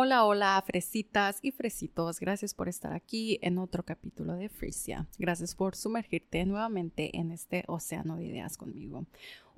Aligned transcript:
Hola, 0.00 0.26
hola, 0.26 0.62
fresitas 0.64 1.40
y 1.42 1.50
fresitos. 1.50 2.20
Gracias 2.20 2.54
por 2.54 2.68
estar 2.68 2.92
aquí 2.92 3.40
en 3.42 3.58
otro 3.58 3.82
capítulo 3.82 4.34
de 4.34 4.48
Frisia. 4.48 5.08
Gracias 5.18 5.56
por 5.56 5.74
sumergirte 5.74 6.46
nuevamente 6.46 7.16
en 7.16 7.32
este 7.32 7.64
océano 7.66 8.16
de 8.16 8.26
ideas 8.26 8.56
conmigo. 8.56 9.06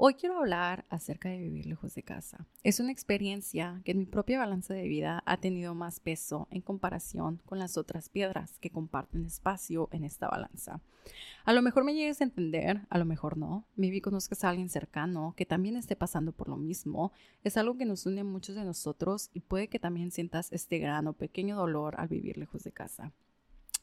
Hoy 0.03 0.15
quiero 0.15 0.39
hablar 0.39 0.87
acerca 0.89 1.29
de 1.29 1.37
vivir 1.37 1.67
lejos 1.67 1.95
de 1.95 2.03
casa. 2.03 2.47
Es 2.63 2.81
una 2.81 2.91
experiencia 2.91 3.83
que 3.85 3.93
en 3.93 3.99
mi 3.99 4.07
propia 4.07 4.39
balanza 4.39 4.73
de 4.73 4.89
vida 4.89 5.23
ha 5.27 5.37
tenido 5.37 5.75
más 5.75 6.01
peso 6.01 6.49
en 6.51 6.63
comparación 6.63 7.43
con 7.45 7.59
las 7.59 7.77
otras 7.77 8.09
piedras 8.09 8.59
que 8.61 8.71
comparten 8.71 9.27
espacio 9.27 9.91
en 9.93 10.05
esta 10.05 10.27
balanza. 10.27 10.81
A 11.45 11.53
lo 11.53 11.61
mejor 11.61 11.85
me 11.85 11.93
llegues 11.93 12.23
a 12.23 12.25
entender, 12.25 12.87
a 12.89 12.97
lo 12.97 13.05
mejor 13.05 13.37
no. 13.37 13.67
Maybe 13.77 14.01
conozcas 14.01 14.43
a 14.43 14.49
alguien 14.49 14.71
cercano 14.71 15.35
que 15.37 15.45
también 15.45 15.77
esté 15.77 15.97
pasando 15.97 16.33
por 16.33 16.49
lo 16.49 16.57
mismo. 16.57 17.13
Es 17.45 17.59
algo 17.59 17.77
que 17.77 17.85
nos 17.85 18.07
une 18.07 18.23
a 18.23 18.25
muchos 18.25 18.57
de 18.57 18.65
nosotros 18.65 19.29
y 19.35 19.41
puede 19.41 19.69
que 19.69 19.79
también 19.79 20.13
sientas 20.13 20.51
este 20.51 20.79
gran 20.79 21.09
o 21.09 21.13
pequeño 21.13 21.57
dolor 21.57 21.97
al 21.99 22.09
vivir 22.09 22.39
lejos 22.39 22.65
de 22.65 22.73
casa. 22.73 23.13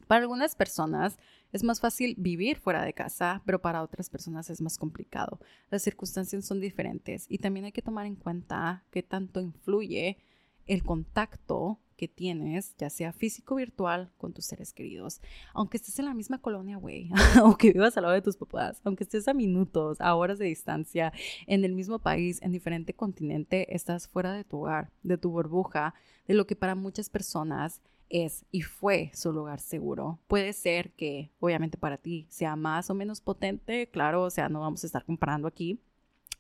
Para 0.07 0.21
algunas 0.21 0.55
personas 0.55 1.17
es 1.52 1.63
más 1.63 1.79
fácil 1.79 2.16
vivir 2.17 2.57
fuera 2.57 2.84
de 2.84 2.93
casa, 2.93 3.41
pero 3.45 3.61
para 3.61 3.81
otras 3.81 4.09
personas 4.09 4.49
es 4.49 4.61
más 4.61 4.77
complicado. 4.77 5.39
Las 5.70 5.83
circunstancias 5.83 6.45
son 6.45 6.59
diferentes 6.59 7.25
y 7.30 7.38
también 7.38 7.66
hay 7.66 7.71
que 7.71 7.81
tomar 7.81 8.05
en 8.05 8.16
cuenta 8.16 8.83
qué 8.91 9.03
tanto 9.03 9.39
influye 9.41 10.17
el 10.66 10.83
contacto 10.83 11.80
que 11.97 12.07
tienes, 12.07 12.75
ya 12.77 12.89
sea 12.89 13.11
físico 13.11 13.55
o 13.55 13.57
virtual, 13.57 14.11
con 14.17 14.31
tus 14.31 14.45
seres 14.45 14.71
queridos. 14.71 15.20
Aunque 15.53 15.77
estés 15.77 15.97
en 15.97 16.05
la 16.05 16.13
misma 16.13 16.39
colonia, 16.39 16.77
güey, 16.77 17.09
o 17.44 17.58
que 17.58 17.71
vivas 17.71 17.97
al 17.97 18.03
lado 18.03 18.13
de 18.13 18.21
tus 18.21 18.38
papás, 18.38 18.80
aunque 18.83 19.03
estés 19.03 19.27
a 19.27 19.33
minutos, 19.33 19.99
a 19.99 20.16
horas 20.16 20.38
de 20.38 20.45
distancia, 20.45 21.11
en 21.47 21.66
el 21.66 21.73
mismo 21.73 21.99
país, 21.99 22.39
en 22.44 22.52
diferente 22.52 22.94
continente, 22.94 23.73
estás 23.75 24.08
fuera 24.08 24.31
de 24.31 24.44
tu 24.44 24.59
hogar, 24.59 24.91
de 25.02 25.17
tu 25.17 25.31
burbuja, 25.31 25.95
de 26.27 26.35
lo 26.35 26.45
que 26.45 26.55
para 26.55 26.75
muchas 26.75 27.09
personas 27.09 27.81
es 28.09 28.45
y 28.52 28.61
fue 28.61 29.11
su 29.13 29.31
lugar 29.31 29.59
seguro. 29.59 30.19
Puede 30.27 30.53
ser 30.53 30.91
que, 30.91 31.31
obviamente, 31.39 31.77
para 31.77 31.97
ti 31.97 32.25
sea 32.30 32.55
más 32.55 32.89
o 32.89 32.94
menos 32.94 33.22
potente, 33.22 33.89
claro, 33.89 34.23
o 34.23 34.30
sea, 34.30 34.50
no 34.50 34.61
vamos 34.61 34.83
a 34.83 34.88
estar 34.88 35.05
comparando 35.05 35.47
aquí 35.47 35.80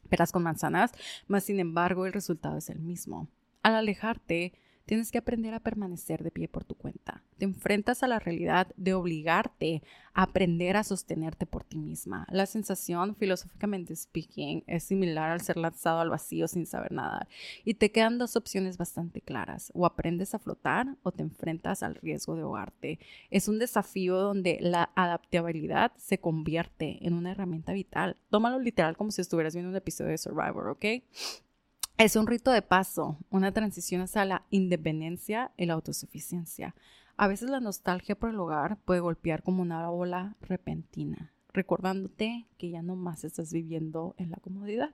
peras 0.09 0.31
con 0.31 0.43
manzanas, 0.43 0.93
mas 1.27 1.43
sin 1.43 1.59
embargo, 1.59 2.05
el 2.05 2.13
resultado 2.13 2.57
es 2.57 2.69
el 2.69 2.79
mismo. 2.79 3.27
Al 3.61 3.75
alejarte, 3.75 4.53
Tienes 4.87 5.11
que 5.11 5.17
aprender 5.17 5.53
a 5.53 5.59
permanecer 5.59 6.23
de 6.23 6.31
pie 6.31 6.47
por 6.47 6.63
tu 6.63 6.73
cuenta. 6.73 7.21
Te 7.37 7.43
enfrentas 7.43 8.03
a 8.03 8.07
la 8.07 8.19
realidad 8.19 8.67
de 8.77 8.93
obligarte 8.93 9.83
a 10.13 10.23
aprender 10.23 10.77
a 10.77 10.85
sostenerte 10.85 11.45
por 11.45 11.65
ti 11.65 11.77
misma. 11.77 12.25
La 12.31 12.45
sensación, 12.45 13.13
filosóficamente 13.17 13.93
speaking, 13.93 14.63
es 14.65 14.85
similar 14.85 15.29
al 15.29 15.41
ser 15.41 15.57
lanzado 15.57 15.99
al 15.99 16.09
vacío 16.09 16.47
sin 16.47 16.65
saber 16.65 16.93
nadar. 16.93 17.27
Y 17.65 17.73
te 17.73 17.91
quedan 17.91 18.17
dos 18.17 18.37
opciones 18.37 18.77
bastante 18.77 19.19
claras. 19.19 19.71
O 19.75 19.85
aprendes 19.85 20.33
a 20.33 20.39
flotar 20.39 20.95
o 21.03 21.11
te 21.11 21.21
enfrentas 21.21 21.83
al 21.83 21.95
riesgo 21.95 22.35
de 22.35 22.43
ahogarte. 22.43 22.99
Es 23.29 23.49
un 23.49 23.59
desafío 23.59 24.15
donde 24.15 24.57
la 24.61 24.89
adaptabilidad 24.95 25.91
se 25.97 26.19
convierte 26.19 27.05
en 27.05 27.13
una 27.13 27.31
herramienta 27.31 27.73
vital. 27.73 28.15
Tómalo 28.29 28.57
literal 28.57 28.95
como 28.95 29.11
si 29.11 29.19
estuvieras 29.19 29.53
viendo 29.53 29.69
un 29.69 29.75
episodio 29.75 30.11
de 30.11 30.17
Survivor, 30.17 30.69
¿ok? 30.69 30.85
Es 31.97 32.15
un 32.15 32.27
rito 32.27 32.51
de 32.51 32.61
paso, 32.61 33.17
una 33.31 33.51
transición 33.51 34.01
hacia 34.01 34.23
la 34.23 34.45
independencia 34.51 35.51
y 35.57 35.65
la 35.65 35.73
autosuficiencia. 35.73 36.75
A 37.15 37.27
veces 37.27 37.49
la 37.49 37.59
nostalgia 37.59 38.13
por 38.13 38.29
el 38.29 38.39
hogar 38.39 38.77
puede 38.85 38.99
golpear 38.99 39.41
como 39.41 39.63
una 39.63 39.89
ola 39.89 40.35
repentina, 40.41 41.33
recordándote 41.53 42.45
que 42.59 42.69
ya 42.69 42.83
no 42.83 42.95
más 42.95 43.23
estás 43.23 43.51
viviendo 43.51 44.13
en 44.19 44.29
la 44.29 44.37
comodidad. 44.37 44.93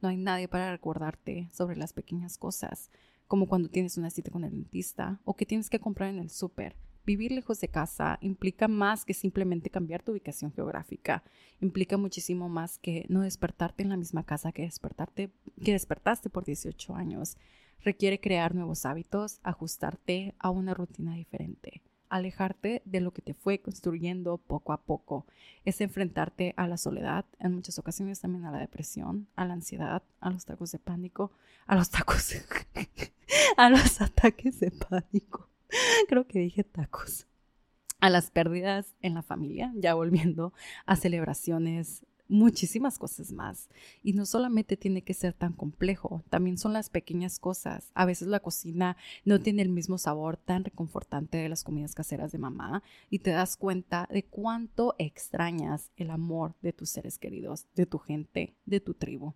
No 0.00 0.08
hay 0.08 0.16
nadie 0.16 0.48
para 0.48 0.70
recordarte 0.70 1.50
sobre 1.52 1.76
las 1.76 1.92
pequeñas 1.92 2.38
cosas, 2.38 2.90
como 3.28 3.46
cuando 3.46 3.68
tienes 3.68 3.98
una 3.98 4.08
cita 4.08 4.30
con 4.30 4.44
el 4.44 4.52
dentista 4.52 5.20
o 5.24 5.36
que 5.36 5.44
tienes 5.44 5.68
que 5.68 5.78
comprar 5.78 6.08
en 6.08 6.20
el 6.20 6.30
súper 6.30 6.74
Vivir 7.06 7.32
lejos 7.32 7.60
de 7.60 7.68
casa 7.68 8.18
implica 8.20 8.68
más 8.68 9.04
que 9.04 9.14
simplemente 9.14 9.70
cambiar 9.70 10.02
tu 10.02 10.12
ubicación 10.12 10.52
geográfica. 10.52 11.22
Implica 11.60 11.96
muchísimo 11.96 12.48
más 12.48 12.78
que 12.78 13.06
no 13.08 13.22
despertarte 13.22 13.82
en 13.82 13.88
la 13.88 13.96
misma 13.96 14.24
casa 14.24 14.52
que 14.52 14.62
despertarte 14.62 15.30
que 15.64 15.72
despertaste 15.72 16.28
por 16.28 16.44
18 16.44 16.94
años. 16.94 17.36
Requiere 17.82 18.20
crear 18.20 18.54
nuevos 18.54 18.84
hábitos, 18.84 19.40
ajustarte 19.42 20.34
a 20.38 20.50
una 20.50 20.74
rutina 20.74 21.14
diferente, 21.14 21.80
alejarte 22.10 22.82
de 22.84 23.00
lo 23.00 23.12
que 23.12 23.22
te 23.22 23.32
fue 23.32 23.60
construyendo 23.60 24.36
poco 24.36 24.74
a 24.74 24.82
poco. 24.82 25.26
Es 25.64 25.80
enfrentarte 25.80 26.52
a 26.58 26.68
la 26.68 26.76
soledad, 26.76 27.24
en 27.38 27.54
muchas 27.54 27.78
ocasiones 27.78 28.20
también 28.20 28.44
a 28.44 28.50
la 28.50 28.58
depresión, 28.58 29.28
a 29.36 29.46
la 29.46 29.54
ansiedad, 29.54 30.02
a 30.20 30.30
los 30.30 30.44
tacos 30.44 30.72
de 30.72 30.78
pánico, 30.78 31.32
a 31.66 31.76
los 31.76 31.88
tacos, 31.88 32.34
a 33.56 33.70
los 33.70 34.02
ataques 34.02 34.60
de 34.60 34.70
pánico 34.70 35.50
Creo 36.08 36.26
que 36.26 36.40
dije 36.40 36.64
tacos. 36.64 37.26
A 38.00 38.08
las 38.08 38.30
pérdidas 38.30 38.94
en 39.02 39.14
la 39.14 39.22
familia, 39.22 39.72
ya 39.76 39.92
volviendo 39.92 40.54
a 40.86 40.96
celebraciones, 40.96 42.02
muchísimas 42.30 42.98
cosas 42.98 43.32
más. 43.32 43.68
Y 44.02 44.14
no 44.14 44.24
solamente 44.24 44.76
tiene 44.76 45.02
que 45.02 45.14
ser 45.14 45.34
tan 45.34 45.52
complejo, 45.52 46.24
también 46.30 46.56
son 46.56 46.72
las 46.72 46.88
pequeñas 46.88 47.38
cosas. 47.38 47.90
A 47.94 48.06
veces 48.06 48.28
la 48.28 48.40
cocina 48.40 48.96
no 49.24 49.40
tiene 49.40 49.62
el 49.62 49.68
mismo 49.68 49.98
sabor 49.98 50.36
tan 50.36 50.64
reconfortante 50.64 51.38
de 51.38 51.48
las 51.48 51.64
comidas 51.64 51.94
caseras 51.94 52.32
de 52.32 52.38
mamá 52.38 52.82
y 53.10 53.18
te 53.18 53.30
das 53.30 53.56
cuenta 53.56 54.08
de 54.10 54.22
cuánto 54.22 54.94
extrañas 54.98 55.90
el 55.96 56.10
amor 56.10 56.54
de 56.62 56.72
tus 56.72 56.90
seres 56.90 57.18
queridos, 57.18 57.66
de 57.74 57.86
tu 57.86 57.98
gente, 57.98 58.54
de 58.64 58.80
tu 58.80 58.94
tribu. 58.94 59.34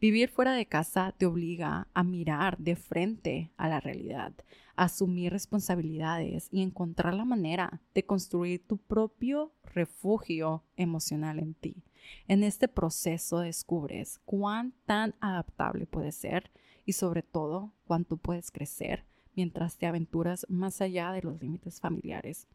Vivir 0.00 0.30
fuera 0.30 0.52
de 0.52 0.66
casa 0.66 1.12
te 1.18 1.26
obliga 1.26 1.88
a 1.92 2.04
mirar 2.04 2.56
de 2.58 2.76
frente 2.76 3.50
a 3.56 3.68
la 3.68 3.80
realidad, 3.80 4.32
asumir 4.76 5.32
responsabilidades 5.32 6.48
y 6.50 6.62
encontrar 6.62 7.14
la 7.14 7.24
manera 7.24 7.80
de 7.94 8.04
construir 8.04 8.66
tu 8.66 8.76
propio 8.78 9.52
refugio 9.64 10.64
emocional 10.76 11.38
en 11.38 11.54
ti. 11.54 11.82
En 12.28 12.44
este 12.44 12.68
proceso 12.68 13.40
descubres 13.40 14.20
cuán 14.24 14.72
tan 14.84 15.14
adaptable 15.20 15.86
puedes 15.86 16.14
ser 16.14 16.50
y 16.84 16.92
sobre 16.92 17.22
todo 17.22 17.72
cuánto 17.86 18.16
puedes 18.16 18.50
crecer 18.50 19.04
mientras 19.34 19.76
te 19.76 19.86
aventuras 19.86 20.46
más 20.48 20.80
allá 20.80 21.12
de 21.12 21.22
los 21.22 21.40
límites 21.40 21.80
familiares 21.80 22.46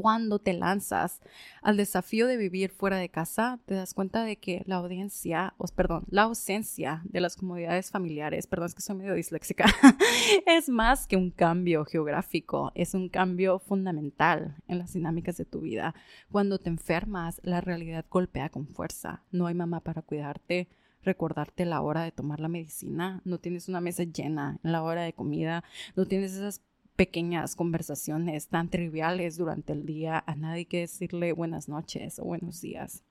cuando 0.00 0.38
te 0.38 0.52
lanzas 0.52 1.20
al 1.60 1.76
desafío 1.76 2.28
de 2.28 2.36
vivir 2.36 2.70
fuera 2.70 2.98
de 2.98 3.08
casa, 3.08 3.58
te 3.66 3.74
das 3.74 3.94
cuenta 3.94 4.22
de 4.22 4.36
que 4.36 4.62
la 4.64 4.76
ausencia 4.76 5.52
de 7.02 7.20
las 7.20 7.34
comodidades 7.34 7.90
familiares, 7.90 8.46
perdón, 8.46 8.66
es 8.66 8.76
que 8.76 8.80
soy 8.80 8.94
medio 8.94 9.14
disléxica, 9.14 9.64
es 10.46 10.68
más 10.68 11.08
que 11.08 11.16
un 11.16 11.32
cambio 11.32 11.84
geográfico, 11.84 12.70
es 12.76 12.94
un 12.94 13.08
cambio 13.08 13.58
fundamental 13.58 14.54
en 14.68 14.78
las 14.78 14.92
dinámicas 14.92 15.36
de 15.36 15.46
tu 15.46 15.62
vida. 15.62 15.96
Cuando 16.30 16.60
te 16.60 16.68
enfermas, 16.68 17.40
la 17.42 17.60
realidad 17.60 18.06
golpea 18.08 18.50
con 18.50 18.68
fuerza. 18.68 19.24
No 19.32 19.48
hay 19.48 19.54
mamá 19.54 19.80
para 19.80 20.02
cuidarte, 20.02 20.68
recordarte 21.02 21.64
la 21.64 21.80
hora 21.80 22.04
de 22.04 22.12
tomar 22.12 22.38
la 22.38 22.46
medicina, 22.46 23.20
no 23.24 23.38
tienes 23.38 23.68
una 23.68 23.80
mesa 23.80 24.04
llena 24.04 24.60
en 24.62 24.70
la 24.70 24.84
hora 24.84 25.02
de 25.02 25.12
comida, 25.12 25.64
no 25.96 26.06
tienes 26.06 26.34
esas 26.34 26.62
pequeñas 26.98 27.54
conversaciones 27.54 28.48
tan 28.48 28.70
triviales 28.70 29.36
durante 29.36 29.72
el 29.72 29.86
día, 29.86 30.24
a 30.26 30.34
nadie 30.34 30.64
que 30.64 30.80
decirle 30.80 31.32
buenas 31.32 31.68
noches 31.68 32.18
o 32.18 32.24
buenos 32.24 32.60
días. 32.60 33.04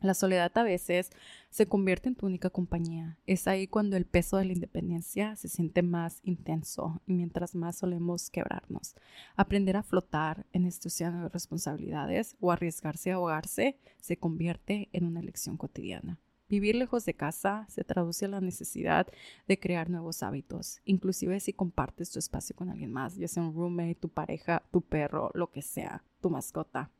La 0.00 0.14
soledad 0.14 0.56
a 0.56 0.62
veces 0.62 1.10
se 1.50 1.66
convierte 1.66 2.08
en 2.08 2.14
tu 2.14 2.26
única 2.26 2.50
compañía. 2.50 3.18
Es 3.26 3.48
ahí 3.48 3.66
cuando 3.66 3.96
el 3.96 4.04
peso 4.04 4.36
de 4.36 4.44
la 4.44 4.52
independencia 4.52 5.34
se 5.34 5.48
siente 5.48 5.82
más 5.82 6.20
intenso 6.22 7.02
y 7.04 7.14
mientras 7.14 7.56
más 7.56 7.78
solemos 7.78 8.30
quebrarnos. 8.30 8.94
Aprender 9.34 9.76
a 9.76 9.82
flotar 9.82 10.46
en 10.52 10.64
este 10.64 10.86
océano 10.86 11.24
de 11.24 11.28
responsabilidades 11.28 12.36
o 12.38 12.52
arriesgarse 12.52 13.10
a 13.10 13.16
ahogarse 13.16 13.76
se 14.00 14.18
convierte 14.18 14.88
en 14.92 15.04
una 15.04 15.18
elección 15.18 15.56
cotidiana. 15.56 16.20
Vivir 16.48 16.76
lejos 16.76 17.04
de 17.04 17.14
casa 17.14 17.66
se 17.68 17.82
traduce 17.82 18.26
a 18.26 18.28
la 18.28 18.40
necesidad 18.40 19.08
de 19.48 19.58
crear 19.58 19.90
nuevos 19.90 20.22
hábitos, 20.22 20.80
inclusive 20.84 21.40
si 21.40 21.52
compartes 21.52 22.12
tu 22.12 22.20
espacio 22.20 22.54
con 22.54 22.70
alguien 22.70 22.92
más, 22.92 23.16
ya 23.16 23.26
sea 23.26 23.42
un 23.42 23.52
roommate, 23.52 23.96
tu 23.96 24.08
pareja, 24.08 24.62
tu 24.70 24.80
perro, 24.80 25.32
lo 25.34 25.50
que 25.50 25.60
sea, 25.60 26.04
tu 26.20 26.30
mascota. 26.30 26.90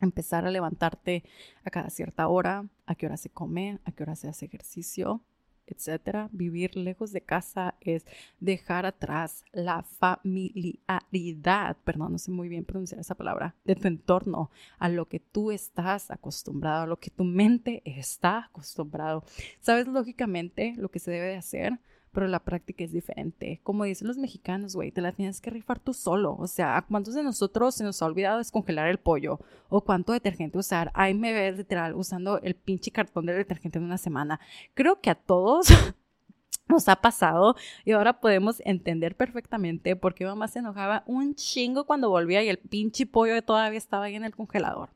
Empezar 0.00 0.46
a 0.46 0.50
levantarte 0.50 1.24
a 1.64 1.70
cada 1.70 1.90
cierta 1.90 2.28
hora, 2.28 2.68
a 2.84 2.94
qué 2.94 3.06
hora 3.06 3.16
se 3.16 3.30
come, 3.30 3.80
a 3.84 3.90
qué 3.90 4.04
hora 4.04 4.14
se 4.14 4.28
hace 4.28 4.46
ejercicio, 4.46 5.20
etcétera. 5.66 6.28
Vivir 6.32 6.76
lejos 6.76 7.12
de 7.12 7.20
casa 7.20 7.74
es 7.80 8.06
dejar 8.40 8.86
atrás 8.86 9.44
la 9.52 9.82
familiaridad, 9.82 11.76
perdón, 11.84 12.12
no 12.12 12.18
sé 12.18 12.30
muy 12.30 12.48
bien 12.48 12.64
pronunciar 12.64 13.00
esa 13.00 13.14
palabra, 13.14 13.54
de 13.64 13.74
tu 13.76 13.88
entorno, 13.88 14.50
a 14.78 14.88
lo 14.88 15.06
que 15.06 15.20
tú 15.20 15.50
estás 15.50 16.10
acostumbrado, 16.10 16.82
a 16.82 16.86
lo 16.86 16.98
que 16.98 17.10
tu 17.10 17.24
mente 17.24 17.82
está 17.84 18.46
acostumbrado. 18.46 19.24
Sabes 19.60 19.86
lógicamente 19.86 20.74
lo 20.76 20.90
que 20.90 20.98
se 20.98 21.10
debe 21.10 21.26
de 21.28 21.36
hacer 21.36 21.78
pero 22.16 22.28
la 22.28 22.40
práctica 22.40 22.82
es 22.82 22.92
diferente. 22.92 23.60
Como 23.62 23.84
dicen 23.84 24.08
los 24.08 24.16
mexicanos, 24.16 24.74
güey, 24.74 24.90
te 24.90 25.02
la 25.02 25.12
tienes 25.12 25.42
que 25.42 25.50
rifar 25.50 25.80
tú 25.80 25.92
solo. 25.92 26.34
O 26.38 26.46
sea, 26.46 26.78
¿a 26.78 26.86
cuántos 26.86 27.12
de 27.12 27.22
nosotros 27.22 27.74
se 27.74 27.84
nos 27.84 28.00
ha 28.00 28.06
olvidado 28.06 28.38
descongelar 28.38 28.88
el 28.88 28.96
pollo? 28.96 29.38
¿O 29.68 29.82
cuánto 29.82 30.14
detergente 30.14 30.56
usar? 30.56 30.90
Ahí 30.94 31.12
me 31.12 31.34
ves 31.34 31.58
literal 31.58 31.94
usando 31.94 32.40
el 32.40 32.54
pinche 32.54 32.90
cartón 32.90 33.26
de 33.26 33.34
detergente 33.34 33.76
en 33.76 33.84
una 33.84 33.98
semana. 33.98 34.40
Creo 34.72 34.98
que 35.02 35.10
a 35.10 35.14
todos 35.14 35.66
nos 36.68 36.88
ha 36.88 36.96
pasado 36.96 37.54
y 37.84 37.92
ahora 37.92 38.18
podemos 38.18 38.62
entender 38.64 39.14
perfectamente 39.14 39.94
por 39.94 40.14
qué 40.14 40.24
mamá 40.24 40.48
se 40.48 40.60
enojaba 40.60 41.04
un 41.06 41.34
chingo 41.34 41.84
cuando 41.84 42.08
volvía 42.08 42.42
y 42.42 42.48
el 42.48 42.56
pinche 42.56 43.04
pollo 43.04 43.42
todavía 43.42 43.76
estaba 43.76 44.06
ahí 44.06 44.14
en 44.14 44.24
el 44.24 44.34
congelador. 44.34 44.88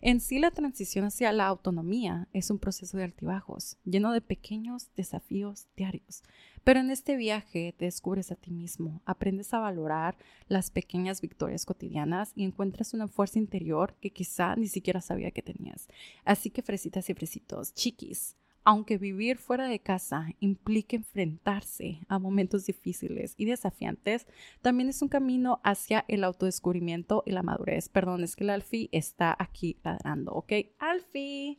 En 0.00 0.20
sí, 0.20 0.38
la 0.38 0.50
transición 0.50 1.04
hacia 1.06 1.32
la 1.32 1.46
autonomía 1.46 2.28
es 2.32 2.50
un 2.50 2.58
proceso 2.58 2.96
de 2.96 3.04
altibajos, 3.04 3.78
lleno 3.84 4.12
de 4.12 4.20
pequeños 4.20 4.88
desafíos 4.96 5.66
diarios. 5.76 6.22
Pero 6.64 6.80
en 6.80 6.90
este 6.90 7.16
viaje 7.16 7.74
te 7.76 7.84
descubres 7.84 8.32
a 8.32 8.36
ti 8.36 8.50
mismo, 8.50 9.02
aprendes 9.04 9.52
a 9.52 9.58
valorar 9.58 10.16
las 10.48 10.70
pequeñas 10.70 11.20
victorias 11.20 11.66
cotidianas 11.66 12.32
y 12.34 12.44
encuentras 12.44 12.94
una 12.94 13.06
fuerza 13.06 13.38
interior 13.38 13.94
que 14.00 14.10
quizá 14.10 14.56
ni 14.56 14.66
siquiera 14.66 15.02
sabía 15.02 15.30
que 15.30 15.42
tenías. 15.42 15.88
Así 16.24 16.48
que 16.48 16.62
fresitas 16.62 17.08
y 17.10 17.14
fresitos, 17.14 17.74
chiquis, 17.74 18.36
aunque 18.64 18.96
vivir 18.96 19.36
fuera 19.36 19.68
de 19.68 19.78
casa 19.78 20.28
implique 20.40 20.96
enfrentarse 20.96 22.00
a 22.08 22.18
momentos 22.18 22.64
difíciles 22.64 23.34
y 23.36 23.44
desafiantes, 23.44 24.26
también 24.62 24.88
es 24.88 25.02
un 25.02 25.08
camino 25.08 25.60
hacia 25.64 26.06
el 26.08 26.24
autodescubrimiento 26.24 27.22
y 27.26 27.32
la 27.32 27.42
madurez. 27.42 27.90
Perdón, 27.90 28.24
es 28.24 28.36
que 28.36 28.44
el 28.44 28.50
Alfie 28.50 28.88
está 28.90 29.36
aquí 29.38 29.76
ladrando, 29.84 30.32
¿ok? 30.32 30.52
Alfie. 30.78 31.58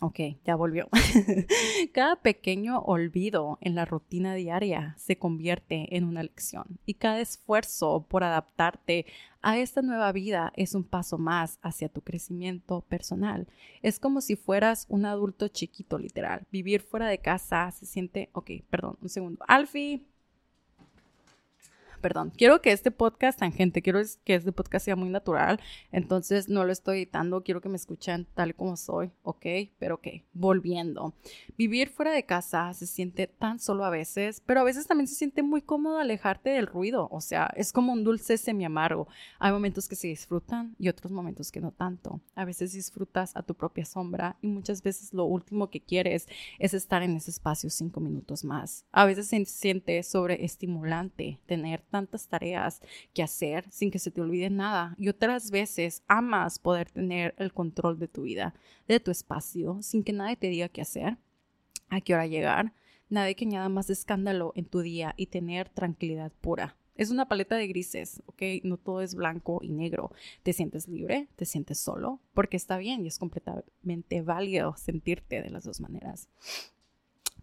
Ok, 0.00 0.18
ya 0.46 0.56
volvió. 0.56 0.88
cada 1.92 2.16
pequeño 2.16 2.78
olvido 2.80 3.58
en 3.60 3.74
la 3.74 3.84
rutina 3.84 4.34
diaria 4.34 4.94
se 4.98 5.18
convierte 5.18 5.94
en 5.94 6.04
una 6.04 6.22
lección 6.22 6.78
y 6.86 6.94
cada 6.94 7.20
esfuerzo 7.20 8.06
por 8.08 8.24
adaptarte 8.24 9.04
a 9.42 9.58
esta 9.58 9.82
nueva 9.82 10.12
vida 10.12 10.52
es 10.56 10.74
un 10.74 10.84
paso 10.84 11.18
más 11.18 11.58
hacia 11.62 11.90
tu 11.90 12.00
crecimiento 12.00 12.80
personal. 12.82 13.46
Es 13.82 13.98
como 13.98 14.22
si 14.22 14.36
fueras 14.36 14.86
un 14.88 15.04
adulto 15.04 15.48
chiquito, 15.48 15.98
literal. 15.98 16.46
Vivir 16.50 16.80
fuera 16.80 17.06
de 17.06 17.18
casa 17.18 17.70
se 17.70 17.86
siente... 17.86 18.30
Ok, 18.32 18.50
perdón, 18.70 18.98
un 19.02 19.08
segundo. 19.08 19.44
Alfie 19.48 20.02
perdón, 22.00 22.32
quiero 22.36 22.60
que 22.60 22.72
este 22.72 22.90
podcast 22.90 23.38
tangente, 23.38 23.82
quiero 23.82 24.00
que 24.24 24.34
este 24.34 24.52
podcast 24.52 24.84
sea 24.84 24.96
muy 24.96 25.10
natural, 25.10 25.60
entonces 25.92 26.48
no 26.48 26.64
lo 26.64 26.72
estoy 26.72 26.98
editando, 26.98 27.42
quiero 27.42 27.60
que 27.60 27.68
me 27.68 27.76
escuchen 27.76 28.26
tal 28.34 28.54
como 28.54 28.76
soy, 28.76 29.10
¿ok? 29.22 29.46
Pero 29.78 29.96
ok, 29.96 30.08
volviendo. 30.32 31.14
Vivir 31.56 31.88
fuera 31.88 32.12
de 32.12 32.24
casa 32.24 32.72
se 32.74 32.86
siente 32.86 33.26
tan 33.26 33.58
solo 33.58 33.84
a 33.84 33.90
veces, 33.90 34.42
pero 34.44 34.60
a 34.60 34.64
veces 34.64 34.86
también 34.86 35.08
se 35.08 35.14
siente 35.14 35.42
muy 35.42 35.62
cómodo 35.62 35.98
alejarte 35.98 36.50
del 36.50 36.66
ruido, 36.66 37.08
o 37.10 37.20
sea, 37.20 37.50
es 37.56 37.72
como 37.72 37.92
un 37.92 38.04
dulce 38.04 38.36
semi 38.38 38.64
amargo. 38.64 39.06
Hay 39.38 39.52
momentos 39.52 39.88
que 39.88 39.96
se 39.96 40.08
disfrutan 40.08 40.74
y 40.78 40.88
otros 40.88 41.12
momentos 41.12 41.52
que 41.52 41.60
no 41.60 41.72
tanto. 41.72 42.20
A 42.34 42.44
veces 42.44 42.72
disfrutas 42.72 43.36
a 43.36 43.42
tu 43.42 43.54
propia 43.54 43.84
sombra 43.84 44.36
y 44.40 44.48
muchas 44.48 44.82
veces 44.82 45.12
lo 45.12 45.24
último 45.24 45.70
que 45.70 45.80
quieres 45.80 46.28
es 46.58 46.74
estar 46.74 47.02
en 47.02 47.16
ese 47.16 47.30
espacio 47.30 47.70
cinco 47.70 48.00
minutos 48.00 48.44
más. 48.44 48.84
A 48.92 49.04
veces 49.04 49.28
se 49.28 49.44
siente 49.44 50.02
sobreestimulante 50.02 51.40
tener 51.46 51.82
tantas 51.90 52.28
tareas 52.28 52.80
que 53.12 53.22
hacer 53.22 53.66
sin 53.70 53.90
que 53.90 53.98
se 53.98 54.10
te 54.10 54.20
olvide 54.20 54.48
nada. 54.48 54.94
Y 54.98 55.08
otras 55.08 55.50
veces 55.50 56.02
amas 56.08 56.58
poder 56.58 56.90
tener 56.90 57.34
el 57.38 57.52
control 57.52 57.98
de 57.98 58.08
tu 58.08 58.22
vida, 58.22 58.54
de 58.88 59.00
tu 59.00 59.10
espacio, 59.10 59.82
sin 59.82 60.02
que 60.02 60.12
nadie 60.12 60.36
te 60.36 60.48
diga 60.48 60.68
qué 60.68 60.80
hacer, 60.80 61.18
a 61.88 62.00
qué 62.00 62.14
hora 62.14 62.26
llegar, 62.26 62.72
nadie 63.08 63.34
que 63.34 63.44
añada 63.44 63.68
más 63.68 63.90
escándalo 63.90 64.52
en 64.54 64.64
tu 64.64 64.80
día 64.80 65.14
y 65.16 65.26
tener 65.26 65.68
tranquilidad 65.68 66.32
pura. 66.40 66.76
Es 67.00 67.10
una 67.10 67.28
paleta 67.28 67.56
de 67.56 67.66
grises, 67.66 68.22
¿ok? 68.26 68.42
No 68.62 68.76
todo 68.76 69.00
es 69.00 69.14
blanco 69.14 69.60
y 69.62 69.70
negro. 69.70 70.12
Te 70.42 70.52
sientes 70.52 70.86
libre, 70.86 71.28
te 71.36 71.46
sientes 71.46 71.78
solo, 71.78 72.20
porque 72.34 72.58
está 72.58 72.76
bien 72.76 73.04
y 73.04 73.08
es 73.08 73.18
completamente 73.18 74.20
válido 74.20 74.74
sentirte 74.76 75.40
de 75.40 75.48
las 75.48 75.64
dos 75.64 75.80
maneras. 75.80 76.28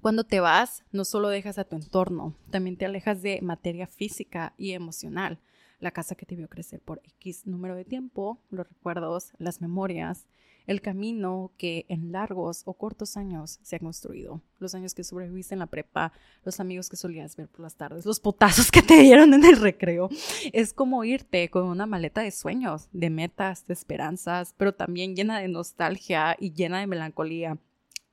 Cuando 0.07 0.23
te 0.23 0.39
vas, 0.39 0.85
no 0.93 1.03
solo 1.03 1.27
dejas 1.27 1.57
a 1.57 1.65
tu 1.65 1.75
entorno, 1.75 2.33
también 2.49 2.77
te 2.77 2.85
alejas 2.85 3.21
de 3.21 3.41
materia 3.41 3.87
física 3.87 4.53
y 4.57 4.71
emocional. 4.71 5.37
La 5.81 5.91
casa 5.91 6.15
que 6.15 6.25
te 6.25 6.37
vio 6.37 6.47
crecer 6.47 6.79
por 6.79 7.01
X 7.03 7.45
número 7.45 7.75
de 7.75 7.83
tiempo, 7.83 8.39
los 8.49 8.69
recuerdos, 8.69 9.33
las 9.37 9.59
memorias, 9.59 10.25
el 10.65 10.79
camino 10.79 11.51
que 11.57 11.85
en 11.89 12.13
largos 12.13 12.61
o 12.63 12.75
cortos 12.75 13.17
años 13.17 13.59
se 13.63 13.75
ha 13.75 13.79
construido, 13.79 14.41
los 14.59 14.73
años 14.75 14.93
que 14.93 15.03
sobreviviste 15.03 15.55
en 15.55 15.59
la 15.59 15.65
prepa, 15.65 16.13
los 16.45 16.61
amigos 16.61 16.87
que 16.87 16.95
solías 16.95 17.35
ver 17.35 17.49
por 17.49 17.59
las 17.59 17.75
tardes, 17.75 18.05
los 18.05 18.21
potazos 18.21 18.71
que 18.71 18.81
te 18.81 18.97
dieron 19.01 19.33
en 19.33 19.43
el 19.43 19.59
recreo. 19.59 20.07
Es 20.53 20.71
como 20.71 21.03
irte 21.03 21.49
con 21.49 21.65
una 21.65 21.85
maleta 21.85 22.21
de 22.21 22.31
sueños, 22.31 22.87
de 22.93 23.09
metas, 23.09 23.67
de 23.67 23.73
esperanzas, 23.73 24.55
pero 24.57 24.73
también 24.73 25.17
llena 25.17 25.37
de 25.37 25.49
nostalgia 25.49 26.37
y 26.39 26.53
llena 26.53 26.79
de 26.79 26.87
melancolía 26.87 27.57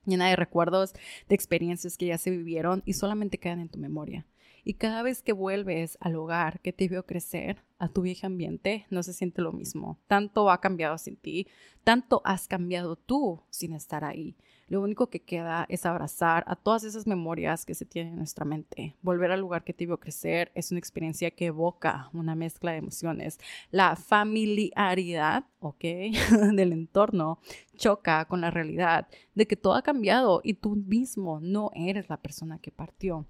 llena 0.05 0.27
de 0.29 0.35
recuerdos, 0.35 0.93
de 1.27 1.35
experiencias 1.35 1.97
que 1.97 2.07
ya 2.07 2.17
se 2.17 2.31
vivieron 2.31 2.83
y 2.85 2.93
solamente 2.93 3.37
quedan 3.37 3.59
en 3.59 3.69
tu 3.69 3.79
memoria. 3.79 4.25
Y 4.63 4.73
cada 4.73 5.03
vez 5.03 5.21
que 5.21 5.31
vuelves 5.31 5.95
al 6.01 6.15
hogar 6.15 6.59
que 6.61 6.73
te 6.73 6.87
vio 6.87 7.05
crecer, 7.05 7.63
a 7.77 7.87
tu 7.87 8.01
viejo 8.01 8.25
ambiente, 8.25 8.87
no 8.89 9.03
se 9.03 9.13
siente 9.13 9.41
lo 9.41 9.51
mismo. 9.51 9.99
Tanto 10.07 10.49
ha 10.49 10.59
cambiado 10.59 10.97
sin 10.97 11.17
ti, 11.17 11.47
tanto 11.83 12.21
has 12.25 12.47
cambiado 12.47 12.95
tú 12.95 13.43
sin 13.49 13.73
estar 13.73 14.03
ahí. 14.03 14.35
Lo 14.67 14.81
único 14.81 15.11
que 15.11 15.21
queda 15.21 15.65
es 15.69 15.85
abrazar 15.85 16.43
a 16.47 16.55
todas 16.55 16.83
esas 16.83 17.05
memorias 17.05 17.65
que 17.65 17.75
se 17.75 17.85
tienen 17.85 18.13
en 18.13 18.17
nuestra 18.17 18.45
mente. 18.45 18.95
Volver 19.03 19.31
al 19.31 19.39
lugar 19.39 19.63
que 19.63 19.73
te 19.73 19.85
vio 19.85 19.99
crecer 19.99 20.51
es 20.55 20.71
una 20.71 20.79
experiencia 20.79 21.29
que 21.29 21.47
evoca 21.47 22.09
una 22.13 22.33
mezcla 22.33 22.71
de 22.71 22.77
emociones. 22.77 23.39
La 23.69 23.95
familiaridad, 23.95 25.45
¿ok? 25.59 25.81
del 26.55 26.73
entorno 26.73 27.39
choca 27.77 28.25
con 28.25 28.41
la 28.41 28.49
realidad 28.49 29.07
de 29.35 29.45
que 29.45 29.55
todo 29.55 29.75
ha 29.75 29.83
cambiado 29.83 30.41
y 30.43 30.55
tú 30.55 30.75
mismo 30.75 31.39
no 31.39 31.69
eres 31.75 32.09
la 32.09 32.17
persona 32.17 32.57
que 32.57 32.71
partió. 32.71 33.27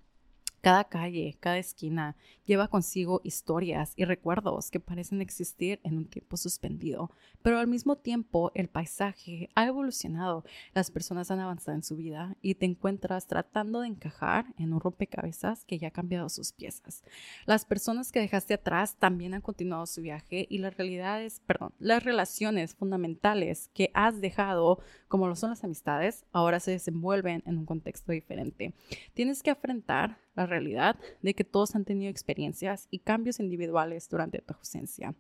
Cada 0.66 0.86
calle, 0.86 1.38
cada 1.40 1.60
esquina 1.60 2.16
lleva 2.44 2.70
consigo 2.70 3.22
historias 3.24 3.94
y 3.96 4.04
recuerdos 4.04 4.72
que 4.72 4.80
parecen 4.80 5.22
existir 5.22 5.80
en 5.84 5.96
un 5.96 6.06
tiempo 6.06 6.38
suspendido, 6.38 7.12
pero 7.44 7.60
al 7.60 7.68
mismo 7.68 7.98
tiempo 7.98 8.52
el 8.56 8.68
paisaje 8.68 9.52
ha 9.54 9.68
evolucionado, 9.68 10.44
las 10.74 10.90
personas 10.90 11.30
han 11.30 11.40
avanzado 11.40 11.76
en 11.76 11.84
su 11.84 11.96
vida 11.96 12.36
y 12.42 12.56
te 12.56 12.66
encuentras 12.66 13.28
tratando 13.28 13.82
de 13.82 13.90
encajar 13.90 14.56
en 14.58 14.74
un 14.74 14.80
rompecabezas 14.80 15.66
que 15.66 15.78
ya 15.78 15.90
ha 15.90 15.92
cambiado 15.92 16.30
sus 16.30 16.52
piezas. 16.52 17.04
Las 17.46 17.64
personas 17.64 18.12
que 18.12 18.22
dejaste 18.22 18.56
atrás 18.56 18.96
también 18.96 19.36
han 19.36 19.42
continuado 19.42 19.86
su 19.86 20.02
viaje 20.02 20.48
y 20.50 20.58
las 20.58 20.76
realidades, 20.76 21.44
perdón, 21.46 21.74
las 21.78 22.04
relaciones 22.04 22.74
fundamentales 22.74 23.70
que 23.76 23.92
has 23.94 24.20
dejado, 24.20 24.80
como 25.16 25.30
lo 25.30 25.38
son 25.38 25.52
las 25.52 25.64
amistades, 25.64 26.26
ahora 26.34 26.60
se 26.60 26.72
desenvuelven 26.72 27.42
en 27.46 27.58
un 27.58 27.66
contexto 27.66 28.12
diferente. 28.12 28.74
Tienes 29.14 29.44
que 29.44 29.50
afrontar 29.50 30.18
la 30.36 30.46
realidad 30.46 30.98
de 31.22 31.34
que 31.34 31.46
todos 31.46 31.74
han 31.74 31.86
tenido 31.86 32.12
experiencias 32.12 32.90
y 32.92 33.00
cambios 33.00 33.40
individuales 33.40 34.10
durante 34.10 34.40
tu 34.40 34.56
ausencia. 34.56 35.16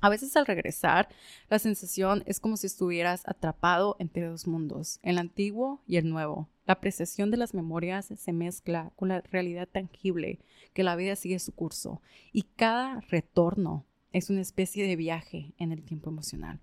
A 0.00 0.08
veces 0.08 0.34
al 0.38 0.46
regresar, 0.46 1.10
la 1.50 1.58
sensación 1.58 2.22
es 2.24 2.40
como 2.40 2.56
si 2.56 2.66
estuvieras 2.66 3.28
atrapado 3.28 3.96
entre 3.98 4.24
dos 4.24 4.46
mundos, 4.46 5.00
el 5.02 5.18
antiguo 5.18 5.82
y 5.86 5.98
el 5.98 6.08
nuevo. 6.08 6.48
La 6.64 6.72
apreciación 6.72 7.30
de 7.30 7.36
las 7.36 7.52
memorias 7.52 8.06
se 8.16 8.32
mezcla 8.32 8.90
con 8.96 9.08
la 9.08 9.20
realidad 9.20 9.68
tangible, 9.68 10.38
que 10.72 10.82
la 10.82 10.96
vida 10.96 11.14
sigue 11.14 11.38
su 11.40 11.52
curso, 11.52 12.00
y 12.32 12.44
cada 12.56 13.02
retorno 13.10 13.84
es 14.14 14.30
una 14.30 14.40
especie 14.40 14.86
de 14.86 14.96
viaje 14.96 15.52
en 15.58 15.72
el 15.72 15.82
tiempo 15.82 16.08
emocional. 16.08 16.58